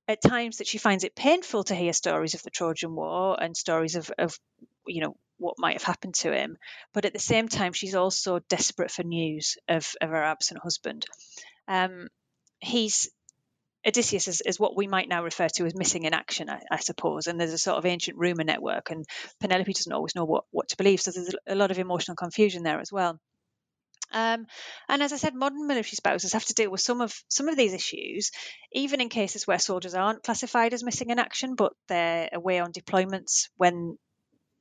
[0.07, 3.57] at times that she finds it painful to hear stories of the Trojan War and
[3.57, 4.37] stories of, of
[4.85, 6.57] you know, what might have happened to him.
[6.93, 11.05] But at the same time, she's also desperate for news of, of her absent husband.
[11.67, 12.07] Um,
[12.59, 13.09] he's
[13.85, 16.77] Odysseus is, is, what we might now refer to as missing in action, I, I,
[16.77, 17.27] suppose.
[17.27, 19.05] And there's a sort of ancient rumor network, and
[19.39, 20.99] Penelope doesn't always know what, what to believe.
[20.99, 23.19] So there's a lot of emotional confusion there as well.
[24.13, 24.47] Um,
[24.87, 27.57] and as I said, modern military spouses have to deal with some of some of
[27.57, 28.31] these issues,
[28.71, 32.71] even in cases where soldiers aren't classified as missing in action, but they're away on
[32.71, 33.97] deployments when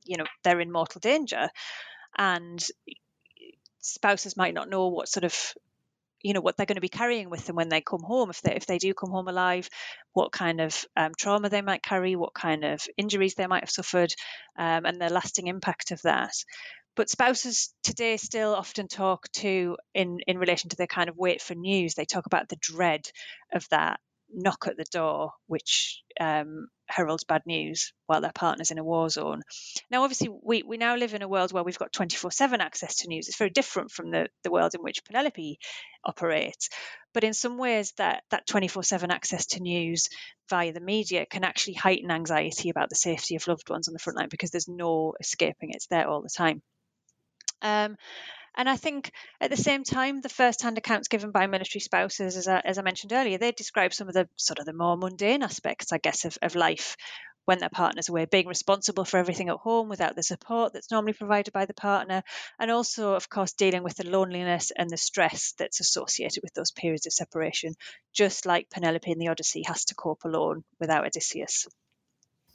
[0.03, 1.49] you know they're in mortal danger,
[2.17, 2.65] and
[3.79, 5.53] spouses might not know what sort of
[6.27, 8.29] you know what they're going to be carrying with them when they come home.
[8.29, 9.69] If they if they do come home alive
[10.11, 13.69] what kind of um, trauma they might carry what kind of injuries they might have
[13.69, 14.13] suffered
[14.57, 16.33] um, and the lasting impact of that.
[16.97, 21.41] But spouses today still often talk to in in relation to their kind of wait
[21.41, 21.93] for news.
[21.93, 23.09] They talk about the dread
[23.53, 23.99] of that
[24.33, 29.09] knock at the door, which um, heralds bad news while their partner's in a war
[29.09, 29.41] zone.
[29.89, 32.97] Now, obviously, we, we now live in a world where we've got 24 7 access
[32.97, 33.27] to news.
[33.27, 35.59] It's very different from the, the world in which Penelope
[36.03, 36.69] operates.
[37.13, 40.09] But in some ways, that, that 24 7 access to news
[40.49, 43.99] via the media can actually heighten anxiety about the safety of loved ones on the
[43.99, 46.61] front line because there's no escaping it's there all the time.
[47.61, 47.97] Um,
[48.57, 52.47] And I think at the same time, the first-hand accounts given by military spouses, as
[52.47, 55.43] I, as I mentioned earlier, they describe some of the sort of the more mundane
[55.43, 56.97] aspects, I guess, of, of life
[57.45, 61.13] when their partner's away, being responsible for everything at home without the support that's normally
[61.13, 62.23] provided by the partner,
[62.59, 66.71] and also, of course, dealing with the loneliness and the stress that's associated with those
[66.71, 67.73] periods of separation,
[68.11, 71.67] just like Penelope in the Odyssey has to cope alone without Odysseus.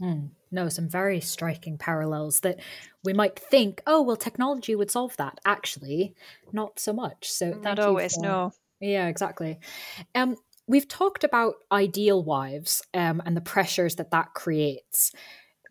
[0.03, 0.27] Hmm.
[0.51, 2.59] No, some very striking parallels that
[3.05, 5.39] we might think, oh, well, technology would solve that.
[5.47, 6.15] Actually,
[6.53, 7.31] not so much.
[7.31, 8.23] So, not always, for...
[8.23, 8.53] no.
[8.81, 9.61] Yeah, exactly.
[10.17, 10.37] Um,
[10.67, 15.13] we've talked about ideal wives um, and the pressures that that creates.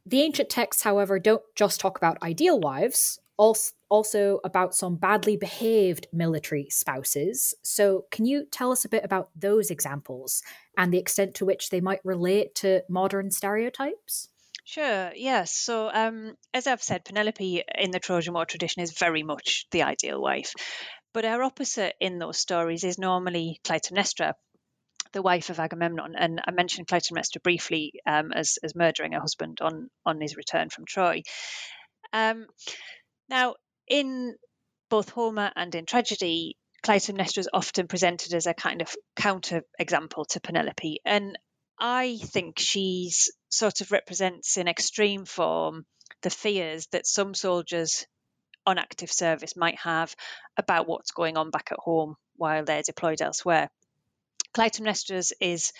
[0.05, 3.19] The ancient texts, however, don't just talk about ideal wives,
[3.89, 7.55] also, about some badly behaved military spouses.
[7.63, 10.43] So, can you tell us a bit about those examples
[10.77, 14.29] and the extent to which they might relate to modern stereotypes?
[14.63, 15.55] Sure, yes.
[15.55, 19.83] So, um, as I've said, Penelope in the Trojan War tradition is very much the
[19.83, 20.53] ideal wife.
[21.13, 24.33] But our opposite in those stories is normally Clytemnestra,
[25.13, 29.57] the wife of Agamemnon, and I mentioned Clytemnestra briefly um, as as murdering her husband
[29.61, 31.23] on on his return from Troy.
[32.13, 32.47] Um,
[33.31, 33.55] now,
[33.87, 34.35] in
[34.89, 40.25] both Homer and in tragedy, Clytemnestra is often presented as a kind of counter example
[40.25, 41.37] to Penelope, and
[41.79, 45.85] I think she's sort of represents in extreme form
[46.21, 48.05] the fears that some soldiers
[48.65, 50.15] on active service might have
[50.57, 53.69] about what's going on back at home while they're deployed elsewhere.
[54.53, 55.71] Clytemnestra's is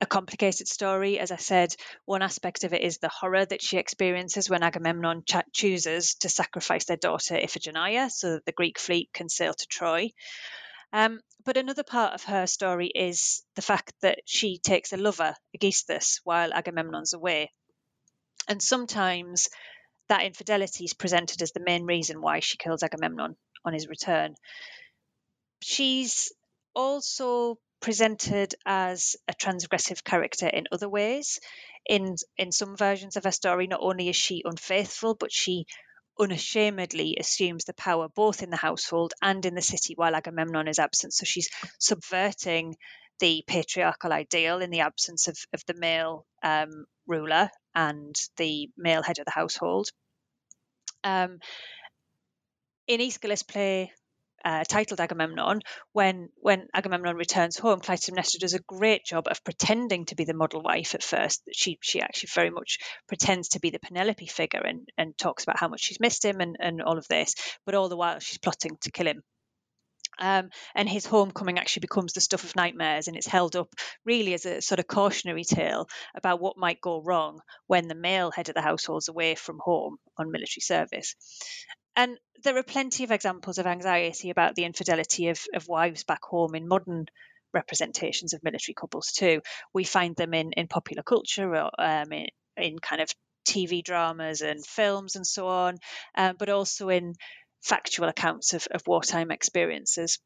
[0.00, 1.18] a complicated story.
[1.18, 1.74] As I said,
[2.06, 6.28] one aspect of it is the horror that she experiences when Agamemnon ch- chooses to
[6.28, 10.10] sacrifice their daughter Iphigenia so that the Greek fleet can sail to Troy.
[10.92, 15.34] Um, but another part of her story is the fact that she takes a lover,
[15.54, 17.52] Aegisthus, while Agamemnon's away.
[18.48, 19.48] And sometimes
[20.08, 24.34] that infidelity is presented as the main reason why she kills Agamemnon on his return.
[25.62, 26.32] She's
[26.74, 31.40] also presented as a transgressive character in other ways.
[31.88, 35.66] In in some versions of her story, not only is she unfaithful, but she
[36.18, 40.78] unashamedly assumes the power both in the household and in the city while Agamemnon is
[40.78, 41.14] absent.
[41.14, 42.76] So she's subverting
[43.20, 49.02] the patriarchal ideal in the absence of, of the male um, ruler and the male
[49.02, 49.88] head of the household.
[51.04, 51.38] Um,
[52.86, 53.92] in Aeschylus' play
[54.44, 55.60] uh, titled Agamemnon,
[55.92, 60.34] when when Agamemnon returns home, Clytemnestra does a great job of pretending to be the
[60.34, 61.42] model wife at first.
[61.52, 65.58] She she actually very much pretends to be the Penelope figure and, and talks about
[65.58, 67.34] how much she's missed him and, and all of this,
[67.66, 69.22] but all the while she's plotting to kill him.
[70.18, 73.68] Um, and his homecoming actually becomes the stuff of nightmares, and it's held up
[74.04, 78.30] really as a sort of cautionary tale about what might go wrong when the male
[78.30, 81.14] head of the household's away from home on military service.
[81.96, 86.22] And there are plenty of examples of anxiety about the infidelity of, of wives back
[86.24, 87.06] home in modern
[87.52, 89.42] representations of military couples too.
[89.74, 93.10] We find them in, in popular culture um, in, in kind of
[93.46, 95.78] TV dramas and films and so on,
[96.14, 97.14] um, but also in
[97.62, 100.18] factual accounts of, of wartime experiences.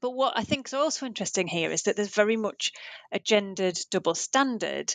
[0.00, 2.72] But what I think is also interesting here is that there's very much
[3.12, 4.94] a gendered double standard,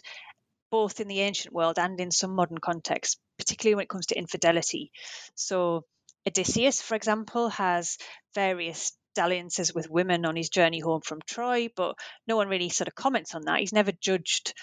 [0.72, 4.18] both in the ancient world and in some modern contexts, particularly when it comes to
[4.18, 4.92] infidelity.
[5.36, 5.86] So,
[6.28, 7.98] Odysseus, for example, has
[8.36, 11.96] various dalliances with women on his journey home from Troy, but
[12.28, 13.60] no one really sort of comments on that.
[13.60, 14.54] He's never judged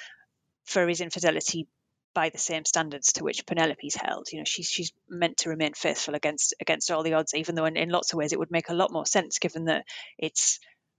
[0.64, 1.66] for his infidelity
[2.14, 4.28] by the same standards to which Penelope's held.
[4.32, 7.66] You know, she's she's meant to remain faithful against against all the odds, even though
[7.66, 9.84] in, in lots of ways it would make a lot more sense given that
[10.18, 10.58] it's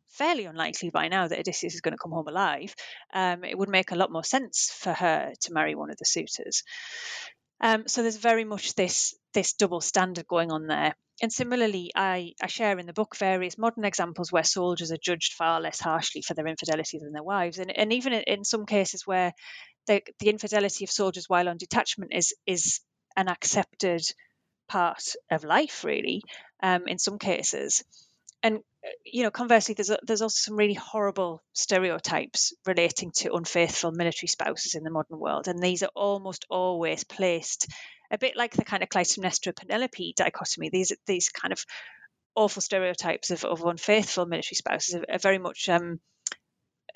[0.10, 2.76] fairly unlikely by now that Odysseus is going to come home alive.
[3.14, 6.06] Um, it would make a lot more sense for her to marry one of the
[6.06, 6.64] suitors.
[7.60, 10.96] Um, so there's very much this this double standard going on there.
[11.22, 15.34] And similarly, I, I share in the book various modern examples where soldiers are judged
[15.34, 19.08] far less harshly for their infidelity than their wives, and, and even in some cases
[19.08, 19.34] where
[19.88, 22.82] the, the infidelity of soldiers while on detachment is is
[23.16, 24.02] an accepted
[24.70, 26.22] part of life, really,
[26.62, 27.84] um, in some cases.
[28.44, 28.60] And
[29.06, 34.28] you know, conversely, there's a, there's also some really horrible stereotypes relating to unfaithful military
[34.28, 37.68] spouses in the modern world, and these are almost always placed
[38.12, 40.70] a bit like the kind of Clytemnestra Penelope dichotomy.
[40.70, 41.66] These these kind of
[42.36, 46.00] awful stereotypes of, of unfaithful military spouses are, are very much um,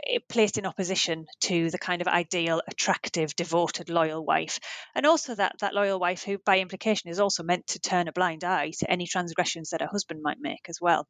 [0.08, 4.60] eh, placed in opposition to the kind of ideal, attractive, devoted, loyal wife,
[4.96, 8.14] and also that that loyal wife who, by implication, is also meant to turn a
[8.14, 11.08] blind eye to any transgressions that her husband might make as well.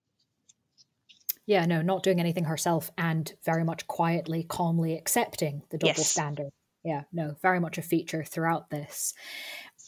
[1.51, 6.09] Yeah, no, not doing anything herself and very much quietly, calmly accepting the double yes.
[6.09, 6.47] standard.
[6.81, 9.13] Yeah, no, very much a feature throughout this.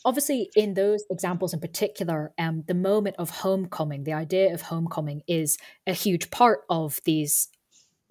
[0.03, 5.22] obviously in those examples in particular um, the moment of homecoming the idea of homecoming
[5.26, 5.57] is
[5.88, 7.47] a huge part of these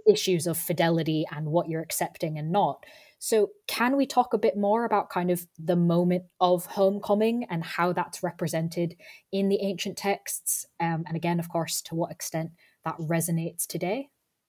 [0.06, 2.86] issues of fidelity and what you're accepting and not
[3.18, 7.62] so can we talk a bit more about kind of the moment of homecoming and
[7.62, 8.96] how that's represented
[9.30, 12.50] in the ancient texts um, and again of course to what extent
[12.84, 14.08] that resonates today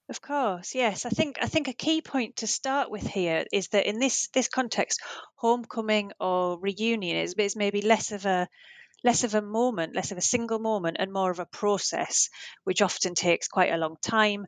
[0.09, 1.05] of course, yes.
[1.05, 4.27] I think I think a key point to start with here is that in this
[4.33, 4.99] this context,
[5.35, 8.49] homecoming or reunion is, is maybe less of a
[9.03, 12.29] less of a moment, less of a single moment, and more of a process,
[12.65, 14.45] which often takes quite a long time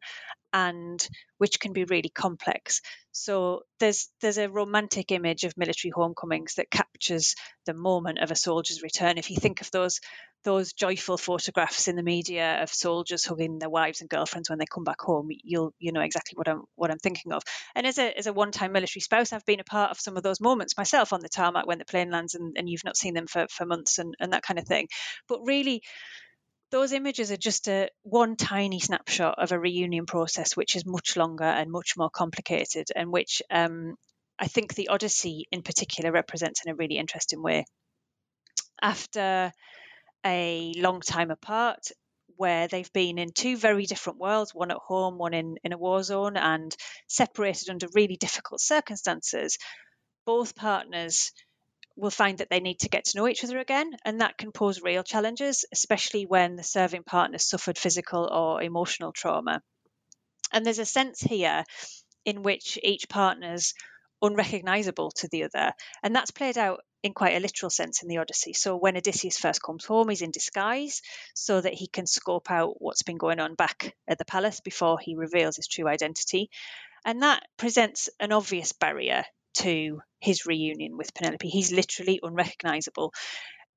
[0.56, 1.06] and
[1.38, 2.80] which can be really complex.
[3.12, 7.36] So there's there's a romantic image of military homecomings that captures
[7.66, 9.18] the moment of a soldier's return.
[9.18, 9.99] If you think of those
[10.45, 14.66] those joyful photographs in the media of soldiers hugging their wives and girlfriends when they
[14.66, 17.43] come back home, you'll you know exactly what I'm what I'm thinking of.
[17.76, 20.16] And as a as a one time military spouse, I've been a part of some
[20.16, 22.95] of those moments myself on the tarmac when the plane lands and, and you've not
[22.95, 24.88] seen them for, for months and, and that kind of thing.
[25.28, 25.84] But really
[26.72, 31.16] those images are just a one tiny snapshot of a reunion process which is much
[31.16, 33.95] longer and much more complicated and which um,
[34.39, 37.66] i think the odyssey in particular represents in a really interesting way.
[38.82, 39.51] After
[40.26, 41.88] a long time apart
[42.38, 45.78] where they've been in two very different worlds one at home one in, in a
[45.78, 46.76] war zone and
[47.07, 49.57] separated under really difficult circumstances
[50.26, 51.32] both partners
[51.96, 54.52] will find that they need to get to know each other again, and that can
[54.52, 59.62] pose real challenges, especially when the serving partner suffered physical or emotional trauma.
[60.52, 61.64] And there's a sense here
[62.26, 63.74] in which each partner's
[64.22, 65.74] unrecognizable to the other,
[66.04, 68.54] and that's played out in quite a literal sense in the Odyssey.
[68.54, 71.04] So when Odysseus first comes home, he's in disguise
[71.36, 74.98] so that he can scope out what's been going on back at the palace before
[75.00, 76.50] he reveals his true identity.
[77.06, 79.24] And that presents an obvious barrier
[79.56, 81.47] to his reunion with Penelope.
[81.47, 83.14] He's literally unrecognizable.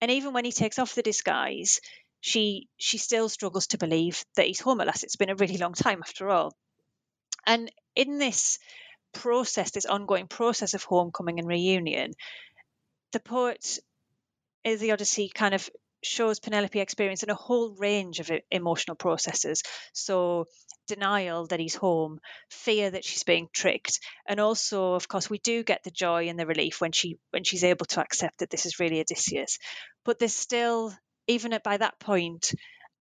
[0.01, 1.81] And even when he takes off the disguise,
[2.21, 5.05] she she still struggles to believe that he's last.
[5.05, 6.55] It's been a really long time after all.
[7.47, 8.59] And in this
[9.13, 12.13] process, this ongoing process of homecoming and reunion,
[13.13, 13.79] the poet
[14.65, 15.69] uh, the Odyssey kind of
[16.03, 19.63] shows Penelope experiencing a whole range of emotional processes.
[19.93, 20.47] So,
[20.87, 22.19] denial that he's home,
[22.51, 26.39] fear that she's being tricked, and also, of course, we do get the joy and
[26.39, 29.59] the relief when she when she's able to accept that this is really Odysseus.
[30.05, 30.93] But there's still,
[31.27, 32.53] even at, by that point,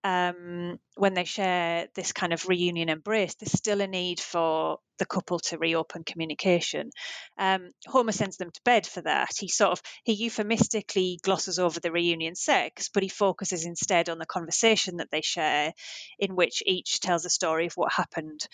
[0.08, 5.06] um, when they share this kind of reunion embrace, there's still a need for the
[5.06, 6.92] couple to reopen communication.
[7.38, 9.32] Um, Homer sends them to bed for that.
[9.38, 14.18] He sort of he euphemistically glosses over the reunion sex, but he focuses instead on
[14.18, 15.74] the conversation that they share,
[16.20, 18.48] in which each tells a story of what happened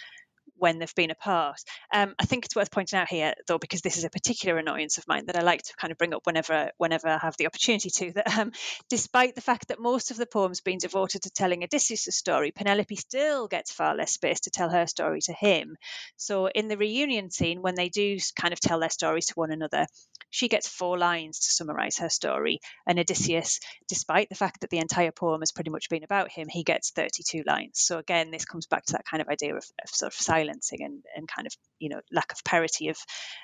[0.55, 1.59] when they've been apart.
[1.93, 4.97] Um, I think it's worth pointing out here, though, because this is a particular annoyance
[4.97, 7.47] of mine that I like to kind of bring up whenever whenever I have the
[7.47, 8.13] opportunity to.
[8.13, 8.51] That um,
[8.89, 12.95] despite the fact that most of the poem's been devoted to telling Odysseus' story, Penelope
[12.95, 15.75] still gets far less space to tell her story to him.
[16.17, 19.51] So in the reunion scene, when they do kind of tell their stories to one
[19.51, 19.87] another,
[20.29, 24.79] she gets four lines to summarize her story, and Odysseus, despite the fact that the
[24.79, 27.73] entire poem has pretty much been about him, he gets 32 lines.
[27.75, 30.83] So again, this comes back to that kind of idea of, of sort of silencing
[30.83, 32.97] and, and kind of you know lack of parity of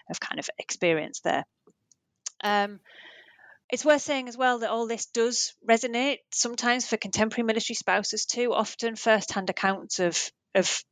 [0.10, 1.46] of kind of experience there.
[2.44, 2.80] Um,
[3.72, 8.26] it's worth saying as well that all this does resonate sometimes for contemporary military spouses
[8.26, 8.54] too.
[8.54, 10.18] Often, first-hand accounts of
[10.56, 10.84] of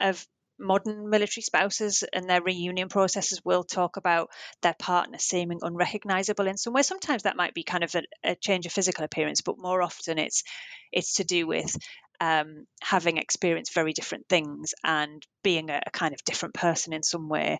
[0.00, 0.26] of
[0.58, 4.28] modern military spouses and their reunion processes will talk about
[4.60, 6.82] their partner seeming unrecognizable in some way.
[6.82, 10.18] Sometimes that might be kind of a, a change of physical appearance, but more often
[10.18, 10.44] it's
[10.92, 11.74] it's to do with
[12.22, 17.02] um, having experienced very different things and being a, a kind of different person in
[17.02, 17.58] some way.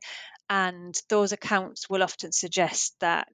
[0.49, 3.27] And those accounts will often suggest that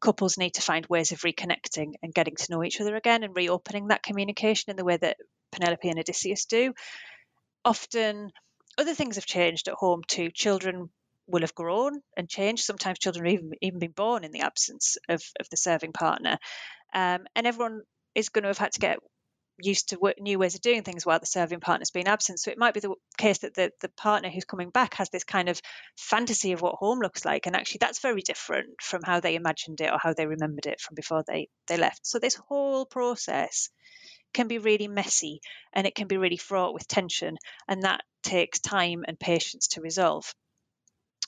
[0.00, 3.36] couples need to find ways of reconnecting and getting to know each other again and
[3.36, 5.18] reopening that communication in the way that
[5.52, 6.74] Penelope and Odysseus do.
[7.64, 8.32] Often,
[8.76, 10.30] other things have changed at home too.
[10.34, 10.90] Children
[11.28, 12.64] will have grown and changed.
[12.64, 16.38] Sometimes children have even, even been born in the absence of, of the serving partner.
[16.92, 17.82] Um, and everyone
[18.16, 18.98] is going to have had to get
[19.60, 22.40] used to work, new ways of doing things while the serving partner's been absent.
[22.40, 25.24] So it might be the case that the, the partner who's coming back has this
[25.24, 25.60] kind of
[25.96, 27.46] fantasy of what home looks like.
[27.46, 30.80] And actually, that's very different from how they imagined it or how they remembered it
[30.80, 32.06] from before they, they left.
[32.06, 33.68] So this whole process
[34.32, 35.40] can be really messy
[35.72, 37.36] and it can be really fraught with tension.
[37.68, 40.32] And that takes time and patience to resolve.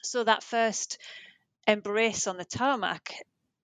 [0.03, 0.99] So that first
[1.67, 3.15] embrace on the tarmac,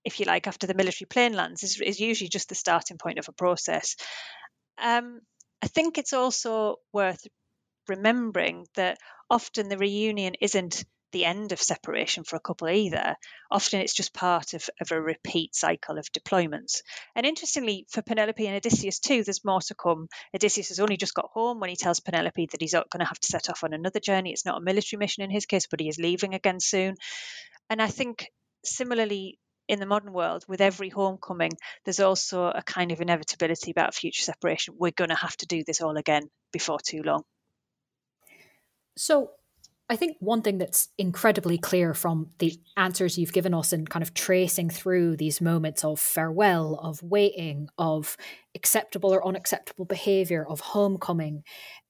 [0.05, 3.19] if you like, after the military plane lands, is, is usually just the starting point
[3.19, 3.97] of a process.
[4.79, 5.21] Um,
[5.63, 7.27] I think it's also worth
[7.89, 8.99] remembering that
[9.29, 13.17] often the reunion isn't the end of separation for a couple either.
[13.51, 16.83] Often it's just part of, of a repeat cycle of deployments.
[17.17, 20.09] And interestingly, for Penelope and Odysseus too, there's more to come.
[20.35, 23.09] Odysseus has only just got home when he tells Penelope that he's not going to
[23.09, 24.33] have to set off on another journey.
[24.33, 26.95] It's not a military mission in his case, but he is leaving again soon.
[27.69, 28.31] And I think
[28.65, 29.39] similarly,
[29.71, 31.53] in the modern world, with every homecoming,
[31.85, 34.75] there's also a kind of inevitability about future separation.
[34.77, 37.23] We're going to have to do this all again before too long.
[38.97, 39.31] So,
[39.89, 44.03] I think one thing that's incredibly clear from the answers you've given us and kind
[44.03, 48.17] of tracing through these moments of farewell, of waiting, of
[48.57, 51.43] acceptable or unacceptable behavior, of homecoming,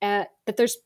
[0.03, 0.77] uh, that there's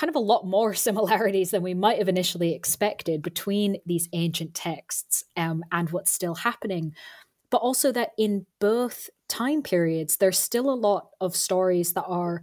[0.00, 4.54] kind of a lot more similarities than we might have initially expected between these ancient
[4.54, 6.94] texts um, and what's still happening.
[7.50, 12.42] But also that in both time periods, there's still a lot of stories that are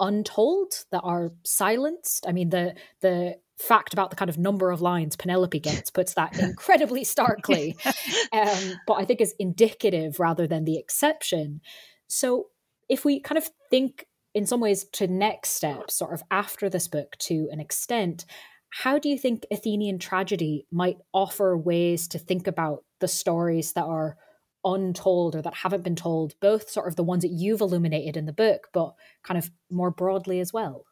[0.00, 4.80] untold that are silenced i mean the the fact about the kind of number of
[4.80, 7.76] lines Penelope gets puts that incredibly starkly,
[8.32, 11.60] um, but I think is indicative rather than the exception.
[12.08, 12.46] So
[12.88, 16.88] if we kind of think in some ways to next steps, sort of after this
[16.88, 18.24] book to an extent,
[18.70, 23.84] how do you think Athenian tragedy might offer ways to think about the stories that
[23.84, 24.16] are
[24.64, 28.26] untold or that haven't been told, both sort of the ones that you've illuminated in
[28.26, 30.84] the book, but kind of more broadly as well?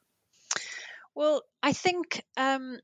[1.14, 2.78] Well, I think um,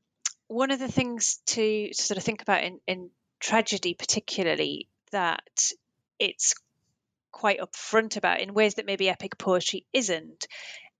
[0.47, 5.71] one of the things to, sort of think about in, in tragedy, particularly, that
[6.19, 6.53] it's
[7.35, 10.47] quite upfront about in ways that maybe epic poetry isn't,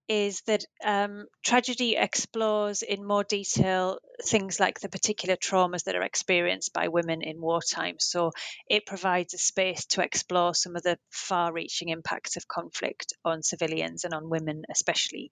[0.09, 6.03] is that um, tragedy explores in more detail things like the particular traumas that are
[6.03, 7.95] experienced by women in wartime.
[7.99, 8.31] So
[8.69, 13.41] it provides a space to explore some of the far reaching impacts of conflict on
[13.41, 15.31] civilians and on women, especially.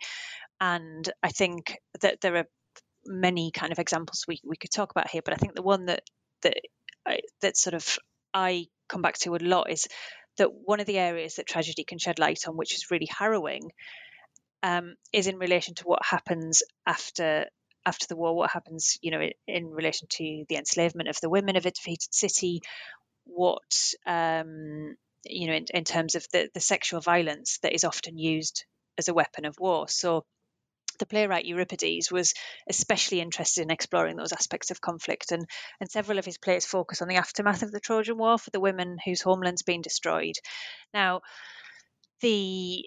[0.62, 2.48] And I think that there are
[3.06, 5.88] many kind of examples we, we could talk about here, but I think the one
[5.88, 6.04] that
[6.44, 6.56] that
[7.42, 7.98] that sort of
[8.34, 9.88] I come back to a lot is
[10.38, 13.72] that one of the areas that tragedy can shed light on, which is really harrowing,
[14.62, 17.46] um, is in relation to what happens after
[17.86, 18.36] after the war.
[18.36, 22.14] What happens, you know, in, relation to the enslavement of the women of a defeated
[22.14, 22.62] city.
[23.26, 28.18] What um, you know, in, in terms of the, the sexual violence that is often
[28.18, 28.66] used
[28.98, 29.88] as a weapon of war.
[29.88, 30.24] So
[31.00, 32.34] the playwright Euripides was
[32.70, 35.46] especially interested in exploring those aspects of conflict, and,
[35.80, 38.60] and several of his plays focus on the aftermath of the Trojan War for the
[38.60, 40.36] women whose homeland's been destroyed.
[40.94, 41.22] Now,
[42.22, 42.86] the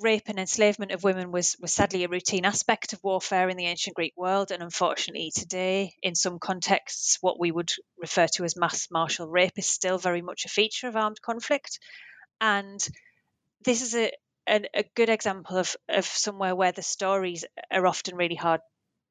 [0.00, 3.66] rape and enslavement of women was, was sadly a routine aspect of warfare in the
[3.66, 8.56] ancient Greek world, and unfortunately today, in some contexts, what we would refer to as
[8.56, 11.80] mass martial rape is still very much a feature of armed conflict.
[12.40, 12.80] And
[13.64, 14.12] this is a,
[14.48, 18.60] a, a good example of, of somewhere where the stories are often really hard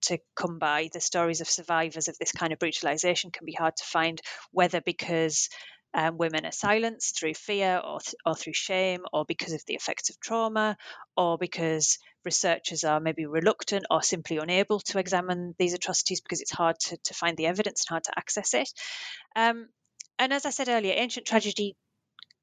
[0.04, 0.90] to come by.
[0.92, 4.20] The stories of survivors of this kind of brutalization can be hard to find,
[4.52, 5.50] whether because
[5.94, 9.76] um, women are silenced through fear or, th- or through shame, or because of the
[9.76, 10.78] effects of trauma,
[11.16, 16.52] or because researchers are maybe reluctant or simply unable to examine these atrocities because it's
[16.52, 18.70] hard to, to find the evidence and hard to access it.
[19.36, 19.70] Um,
[20.20, 21.76] and as I said earlier, ancient tragedy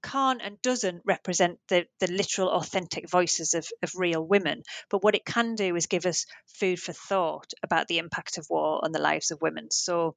[0.05, 5.14] can't and doesn't represent the, the literal authentic voices of, of real women but what
[5.14, 8.92] it can do is give us food for thought about the impact of war on
[8.92, 10.14] the lives of women so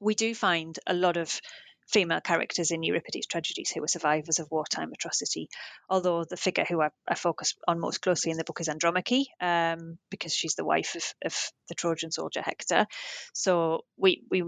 [0.00, 1.40] we do find a lot of
[1.86, 5.48] female characters in Euripides' tragedies who were survivors of wartime atrocity.
[5.88, 9.28] Although the figure who I, I focus on most closely in the book is Andromache,
[9.40, 12.86] um, because she's the wife of, of, the Trojan soldier Hector.
[13.32, 14.42] So we we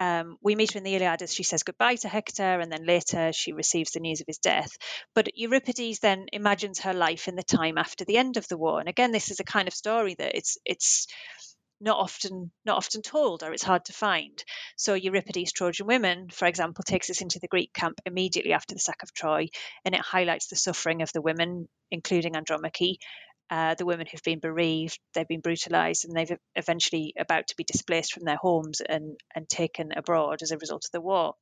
[0.00, 2.86] um, we meet her in the Iliad as she says goodbye to Hector, and then
[2.86, 4.72] later she receives the news of his death.
[5.14, 8.80] But Euripides then imagines her life in the time after the end of the war,
[8.80, 11.06] and again, this is a kind of story that it's it's
[11.80, 14.44] not often not often told or it's hard to find.
[14.76, 18.80] So Euripides' Trojan Women, for example, takes us into the Greek camp immediately after the
[18.80, 19.48] sack of Troy,
[19.84, 22.98] and it highlights the suffering of the women, including Andromache,
[23.50, 27.64] uh, the women who've been bereaved, they've been brutalized, and they've eventually about to be
[27.64, 31.34] displaced from their homes and, and taken abroad as a result of the war.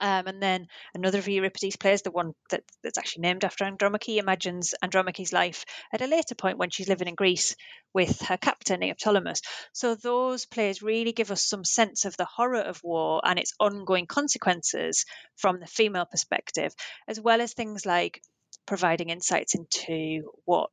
[0.00, 4.18] Um, and then another of Euripides' plays, the one that, that's actually named after Andromache,
[4.18, 7.56] imagines Andromache's life at a later point when she's living in Greece
[7.94, 9.40] with her captain, Neoptolemus.
[9.72, 13.54] So those plays really give us some sense of the horror of war and its
[13.58, 15.06] ongoing consequences
[15.36, 16.74] from the female perspective,
[17.08, 18.20] as well as things like
[18.66, 20.70] providing insights into what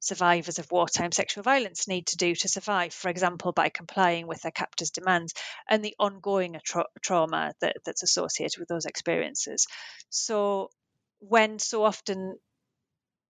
[0.00, 4.40] survivors of wartime sexual violence need to do to survive, for example, by complying with
[4.42, 5.34] their captor's demands
[5.68, 9.66] and the ongoing tra- trauma that, that's associated with those experiences.
[10.10, 10.70] So,
[11.20, 12.36] when so often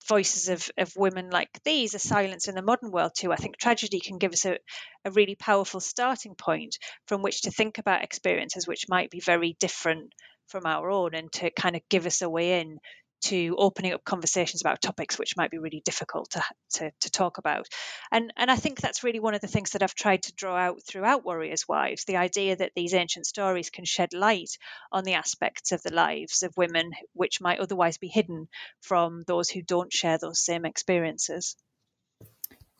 [0.09, 3.33] voices of, of women like these are silenced in the modern world too.
[3.33, 4.59] I think tragedy can give us a,
[5.05, 9.57] a really powerful starting point from which to think about experiences which might be very
[9.61, 10.14] different
[10.49, 12.79] from our own and to kind of give us a way in
[13.23, 16.43] to opening up conversations about topics which might be really difficult to,
[16.75, 17.66] to, to, talk about.
[18.11, 20.57] And, and I think that's really one of the things that I've tried to draw
[20.57, 24.51] out throughout Warriors' Wives the idea that these ancient stories can shed light
[24.93, 28.49] on the aspects of the lives of women which might otherwise be hidden
[28.81, 31.57] from those who don't share those same experiences.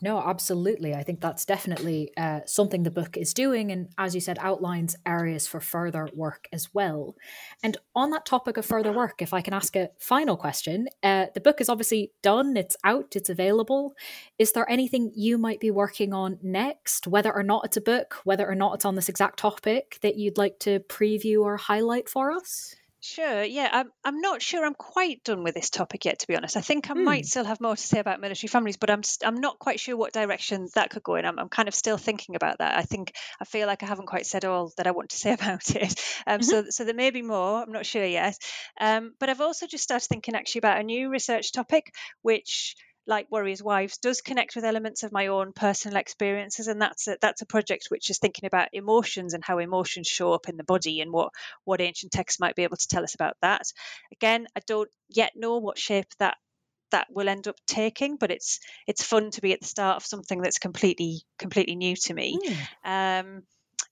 [0.01, 0.94] No, absolutely.
[0.94, 3.72] I think that's definitely uh, something the book is doing.
[3.72, 7.16] And as you said, outlines areas for further work as well.
[7.64, 11.26] And on that topic of further work, if I can ask a final question, uh,
[11.34, 13.94] the book is obviously done, it's out, it's available.
[14.38, 18.20] Is there anything you might be working on next, whether or not it's a book,
[18.22, 22.09] whether or not it's on this exact topic that you'd like to preview or highlight
[22.09, 22.76] for us?
[23.01, 23.44] Sure.
[23.44, 23.92] Yeah, I'm.
[24.05, 26.18] I'm not sure I'm quite done with this topic yet.
[26.18, 27.05] To be honest, I think I mm.
[27.05, 29.03] might still have more to say about military families, but I'm.
[29.24, 31.24] I'm not quite sure what direction that could go in.
[31.24, 31.38] I'm.
[31.38, 32.76] I'm kind of still thinking about that.
[32.76, 35.32] I think I feel like I haven't quite said all that I want to say
[35.34, 35.94] about it.
[36.26, 36.42] Um, mm-hmm.
[36.42, 37.62] So, so there may be more.
[37.62, 38.36] I'm not sure yet.
[38.80, 42.74] Um, but I've also just started thinking actually about a new research topic, which
[43.09, 47.16] like Warriors Wives, does connect with elements of my own personal experiences, and that's a,
[47.20, 50.64] that's a project which is thinking about emotions and how emotions show up in the
[50.64, 51.30] body, and what
[51.64, 53.62] what ancient texts might be able to tell us about that.
[54.12, 56.36] Again, I don't yet know what shape that
[56.90, 60.06] that will end up taking, but it's it's fun to be at the start of
[60.06, 62.38] something that's completely completely new to me.
[62.84, 63.20] Mm.
[63.20, 63.42] Um,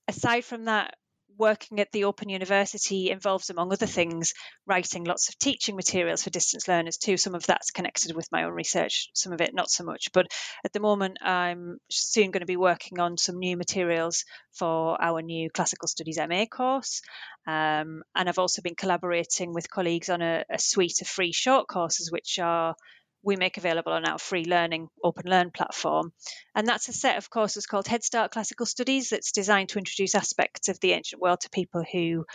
[0.07, 0.95] aside from that,
[1.37, 4.33] working at the Open University involves, among other things,
[4.65, 7.17] writing lots of teaching materials for distance learners too.
[7.17, 10.11] Some of that's connected with my own research, some of it not so much.
[10.13, 10.27] But
[10.65, 14.23] at the moment, I'm soon going to be working on some new materials
[14.53, 17.01] for our new Classical Studies MA course.
[17.45, 21.67] Um, and I've also been collaborating with colleagues on a, a suite of free short
[21.67, 22.75] courses, which are
[23.23, 26.11] we make available on our free learning open learn platform
[26.55, 30.15] and that's a set of courses called head start classical studies that's designed to introduce
[30.15, 32.25] aspects of the ancient world to people who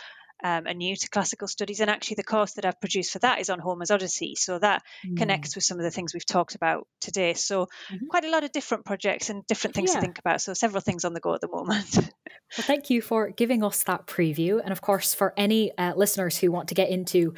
[0.43, 3.39] um, are new to classical studies and actually the course that i've produced for that
[3.39, 5.17] is on homer's odyssey so that mm.
[5.17, 8.07] connects with some of the things we've talked about today so mm-hmm.
[8.07, 9.95] quite a lot of different projects and different things yeah.
[9.95, 12.11] to think about so several things on the go at the moment
[12.57, 14.61] Well, thank you for giving us that preview.
[14.61, 17.33] And of course, for any uh, listeners who want to get into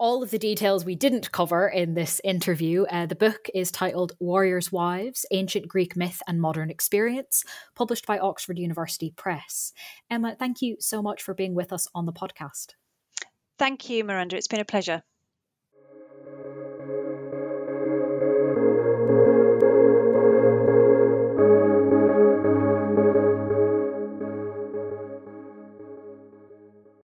[0.00, 2.84] all of the details we didn't cover in this interview.
[2.84, 7.44] Uh, the book is titled Warriors' Wives Ancient Greek Myth and Modern Experience,
[7.74, 9.74] published by Oxford University Press.
[10.10, 12.68] Emma, thank you so much for being with us on the podcast.
[13.58, 14.36] Thank you, Miranda.
[14.36, 15.02] It's been a pleasure.